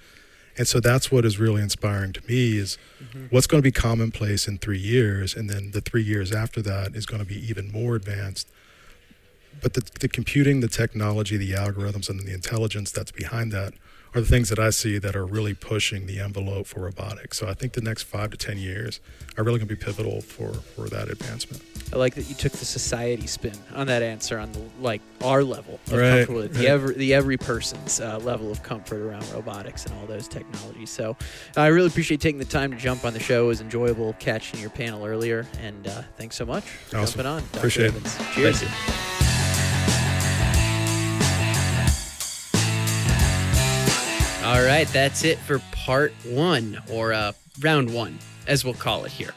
[0.61, 3.29] and so that's what is really inspiring to me is mm-hmm.
[3.31, 6.95] what's going to be commonplace in three years, and then the three years after that
[6.95, 8.47] is going to be even more advanced.
[9.63, 13.73] But the, the computing, the technology, the algorithms, and the intelligence that's behind that
[14.15, 17.39] are the things that I see that are really pushing the envelope for robotics.
[17.39, 19.01] So I think the next five to 10 years
[19.37, 21.63] are really going to be pivotal for, for that advancement.
[21.93, 25.43] I like that you took the society spin on that answer on the like our
[25.43, 26.61] level of right, comfort with right.
[26.61, 30.91] the every the every person's uh, level of comfort around robotics and all those technologies.
[30.91, 31.17] So
[31.57, 33.45] I really appreciate taking the time to jump on the show.
[33.45, 37.19] It was enjoyable catching your panel earlier, and uh, thanks so much for awesome.
[37.19, 37.41] jumping on.
[37.41, 37.59] Dr.
[37.59, 38.17] Appreciate Evans.
[38.21, 38.27] it.
[38.35, 39.20] Cheers.
[44.51, 47.31] All right, that's it for part one, or uh,
[47.61, 49.31] round one, as we'll call it here.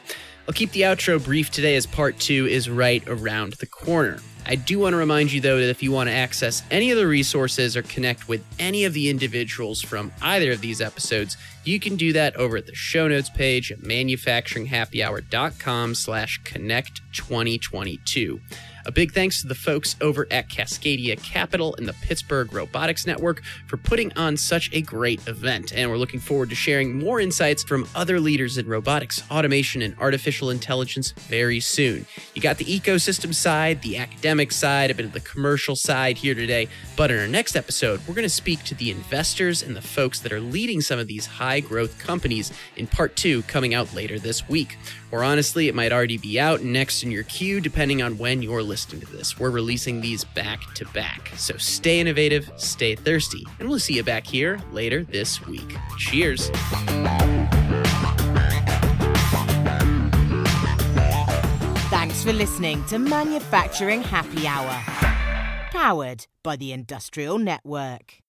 [0.48, 4.18] I'll keep the outro brief today as part two is right around the corner.
[4.44, 6.96] I do want to remind you, though, that if you want to access any of
[6.96, 11.78] the resources or connect with any of the individuals from either of these episodes, you
[11.78, 18.40] can do that over at the show notes page at manufacturinghappyhour.com slash connect 2022.
[18.86, 23.42] A big thanks to the folks over at Cascadia Capital and the Pittsburgh Robotics Network
[23.66, 25.72] for putting on such a great event.
[25.74, 29.96] And we're looking forward to sharing more insights from other leaders in robotics, automation, and
[29.98, 32.04] artificial intelligence very soon.
[32.34, 36.34] You got the ecosystem side, the academic side, a bit of the commercial side here
[36.34, 36.68] today.
[36.94, 40.20] But in our next episode, we're going to speak to the investors and the folks
[40.20, 44.18] that are leading some of these high growth companies in part two coming out later
[44.18, 44.76] this week.
[45.10, 48.64] Or honestly, it might already be out next in your queue, depending on when you're
[48.74, 49.38] listening to this.
[49.38, 51.30] We're releasing these back to back.
[51.36, 55.76] So stay innovative, stay thirsty, and we'll see you back here later this week.
[55.96, 56.50] Cheers.
[61.88, 64.76] Thanks for listening to Manufacturing Happy Hour,
[65.70, 68.23] powered by the Industrial Network.